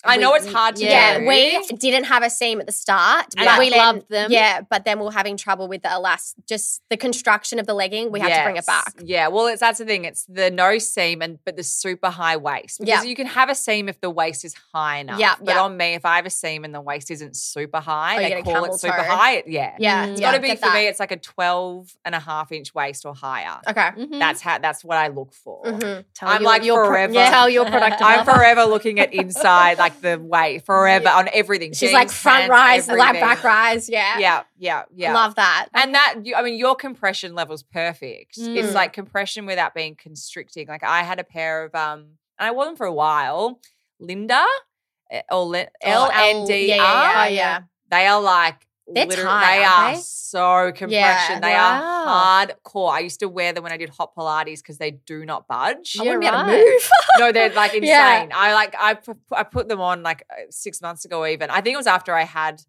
[0.06, 1.26] I know it's hard to yeah, do.
[1.28, 4.32] we didn't have a seam at the start, And but we then- loved them.
[4.32, 7.74] Yeah, but then we we're having trouble with the elas, just the construction of the
[7.74, 8.12] legging.
[8.12, 8.94] We have to bring it back.
[9.04, 10.06] Yeah, well, it's that's the thing.
[10.06, 12.80] It's the no seam and but the super high waist.
[12.80, 13.10] Because Yeah.
[13.10, 15.20] you can have a seam if the waist is high enough.
[15.20, 15.62] Yeah, But yeah.
[15.62, 18.42] on me, if I have a seam and the waist isn't super high, Oh, they
[18.44, 19.04] call it super toe.
[19.04, 19.44] high.
[19.48, 19.76] Yeah.
[19.80, 20.12] Yeah, Mm.
[20.12, 20.74] It's yeah, got to be for that.
[20.76, 20.88] me.
[20.88, 23.58] It's like a 12 and a half inch waist or higher.
[23.68, 23.90] Okay.
[23.98, 24.20] Mhm.
[24.20, 24.60] That's how.
[24.60, 25.64] That's what I look for.
[25.64, 26.06] Mhm.
[26.14, 28.02] Tell I'm your- like your pro- forever- Tell your product.
[28.02, 31.74] I'm forever looking at inside, like the weight, forever on everything.
[31.74, 33.28] She's like Jeans, front pants, rise, like everything.
[33.28, 33.90] back rise.
[33.90, 34.20] Yeah.
[34.20, 35.14] Yeah, yeah, yeah.
[35.14, 35.68] Love that.
[35.74, 38.38] And that, I mean, your compression level's perfect.
[38.38, 38.56] Mm.
[38.58, 40.68] It's like compression without being constricting.
[40.68, 42.00] Like I had a pair of, um,
[42.40, 43.60] and I wore them for a while.
[44.00, 44.46] Linda
[45.12, 47.30] eh, or L Oh, N D R.
[47.30, 47.62] yeah.
[47.92, 48.66] They are like.
[48.94, 50.02] They're literally- tight, they aren't they?
[50.02, 51.42] so compression.
[51.42, 52.06] they wow.
[52.08, 52.92] are hardcore.
[52.92, 55.98] I used to wear them when I did hot Pilates because they do not budge.
[56.00, 56.90] I wouldn't be able to move.
[57.20, 57.84] no, they're like insane.
[57.90, 58.28] Yeah.
[58.34, 61.26] I like I pu- I put them on like uh, six months ago.
[61.26, 62.62] Even I think it was after I had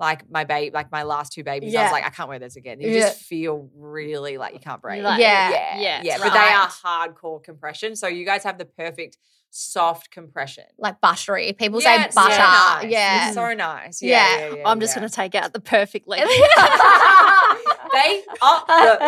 [0.00, 1.74] like my baby, like my last two babies.
[1.74, 2.80] I was like, I can't wear those again.
[2.80, 3.00] You Yeah.
[3.00, 5.02] just feel really like you can't breathe.
[5.02, 5.50] Like- Yeah.
[5.50, 6.18] yeah, yeah, yeah.
[6.18, 7.96] But they are hardcore compression.
[7.96, 9.18] So you guys have the perfect
[9.50, 10.64] soft compression.
[10.78, 11.52] like buttery.
[11.54, 12.38] People Yeah, say it's so butter.
[12.38, 12.84] nice.
[12.90, 13.26] Yeah.
[13.26, 14.02] It's so nice.
[14.02, 14.10] Yeah.
[14.10, 15.00] Yeah, yeah, yeah, I'm just yeah.
[15.00, 16.26] going to take out the perfect legging.
[17.92, 18.98] they are the.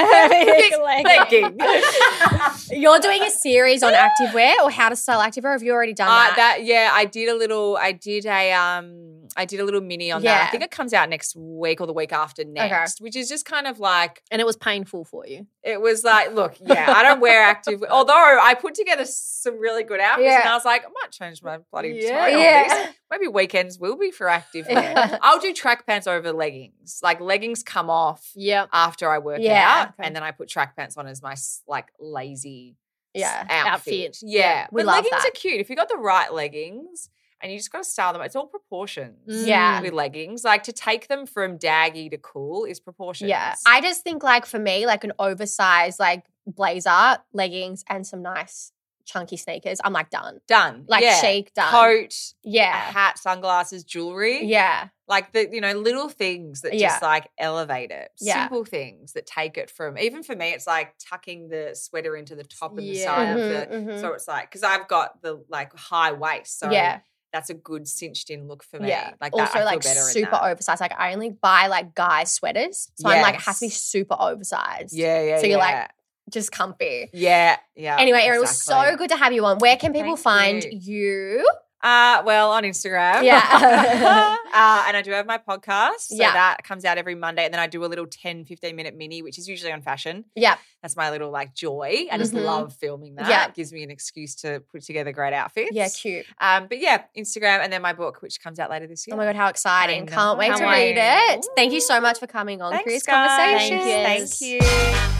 [2.73, 5.53] You're doing a series on activewear or how to style activewear.
[5.53, 6.33] Have you already done Uh, that?
[6.37, 7.77] that yeah, I did a little.
[7.77, 9.07] I did a um.
[9.37, 10.49] I did a little mini on that.
[10.49, 13.45] I think it comes out next week or the week after next, which is just
[13.45, 15.47] kind of like and it was painful for you.
[15.63, 17.85] it was like, look, yeah, I don't wear active.
[17.91, 21.43] Although I put together some really good outfits, and I was like, I might change
[21.45, 22.27] my bloody Yeah.
[22.27, 22.91] Yeah.
[23.11, 24.67] Maybe weekends will be for active.
[24.69, 25.19] Yeah.
[25.23, 26.99] I'll do track pants over leggings.
[27.03, 28.69] Like leggings come off Yep.
[28.87, 30.07] After I work Yeah, out, okay.
[30.07, 31.35] and then I put track pants on as my
[31.67, 32.77] like lazy
[33.15, 33.47] yeah.
[33.49, 33.73] outfit.
[33.73, 34.19] Outfit.
[34.23, 34.41] Yeah.
[34.41, 35.29] Yeah, we but love leggings that.
[35.29, 35.61] are cute.
[35.61, 37.11] If you got the right leggings
[37.41, 39.47] and you just got to style them, it's all proportions.
[39.47, 39.81] Yeah.
[39.81, 40.45] With leggings.
[40.45, 43.29] Like to take them from daggy to cool is proportions.
[43.31, 43.55] Yeah.
[43.67, 48.73] I just think like for me, like an oversized like blazer, leggings, and some nice
[49.11, 49.81] chunky sneakers.
[49.85, 50.41] I'm like done.
[50.47, 50.85] done.
[50.89, 51.21] Like yeah.
[51.21, 51.71] chic done.
[51.71, 52.73] Coat, Yeah.
[52.73, 54.45] hat, sunglasses, jewelry.
[54.45, 54.89] Yeah.
[55.09, 56.89] Like the, you know, little things that Yeah.
[56.91, 58.11] just like elevate it.
[58.21, 58.43] Yeah.
[58.43, 62.37] Simple things that take it from even for me, it's like tucking the sweater into
[62.37, 64.01] the top and the side Mhm, of the mhm.
[64.01, 66.59] so it's like because I've got the like high waist.
[66.61, 67.01] So yeah.
[67.33, 68.89] that's a good cinched in look for me.
[68.89, 69.15] Yeah.
[69.21, 70.81] Like that, also like super oversized.
[70.81, 72.91] Like I only buy like guy sweaters.
[72.95, 74.95] So I'm like, it has to be super oversized.
[74.97, 75.39] Yeah, yeah.
[75.39, 75.81] So you're yeah.
[75.81, 75.91] like
[76.31, 77.11] just comfy.
[77.13, 77.97] Yeah, yeah.
[77.99, 79.59] Anyway, Erin, it was so good to have you on.
[79.59, 81.39] Where can people Thank find you.
[81.41, 81.51] you?
[81.83, 83.23] Uh, well, on Instagram.
[83.25, 83.41] Yeah.
[84.53, 86.01] uh, and I do have my podcast.
[86.09, 86.33] So Yeah.
[86.35, 87.43] that comes out every Monday.
[87.47, 90.27] And then I do a little 10, 15 minute mini, which is usually on fashion.
[90.37, 90.57] Yeah.
[90.83, 92.05] That's my little like joy.
[92.13, 92.45] I just Mhm.
[92.45, 93.31] love filming that.
[93.31, 93.47] Yeah.
[93.49, 95.71] It gives me an excuse to put together great outfits.
[95.73, 96.27] Yeah, cute.
[96.39, 99.15] Um, but yeah, Instagram and then my book, which comes out later this year.
[99.15, 100.07] Oh my god, how exciting!
[100.07, 100.57] Can't wait know.
[100.59, 101.47] to read it.
[101.57, 103.03] Thank you so much for coming on, Thanks, Chris.
[103.07, 103.71] guys.
[103.71, 103.81] Conversation.
[103.81, 105.20] Thank you.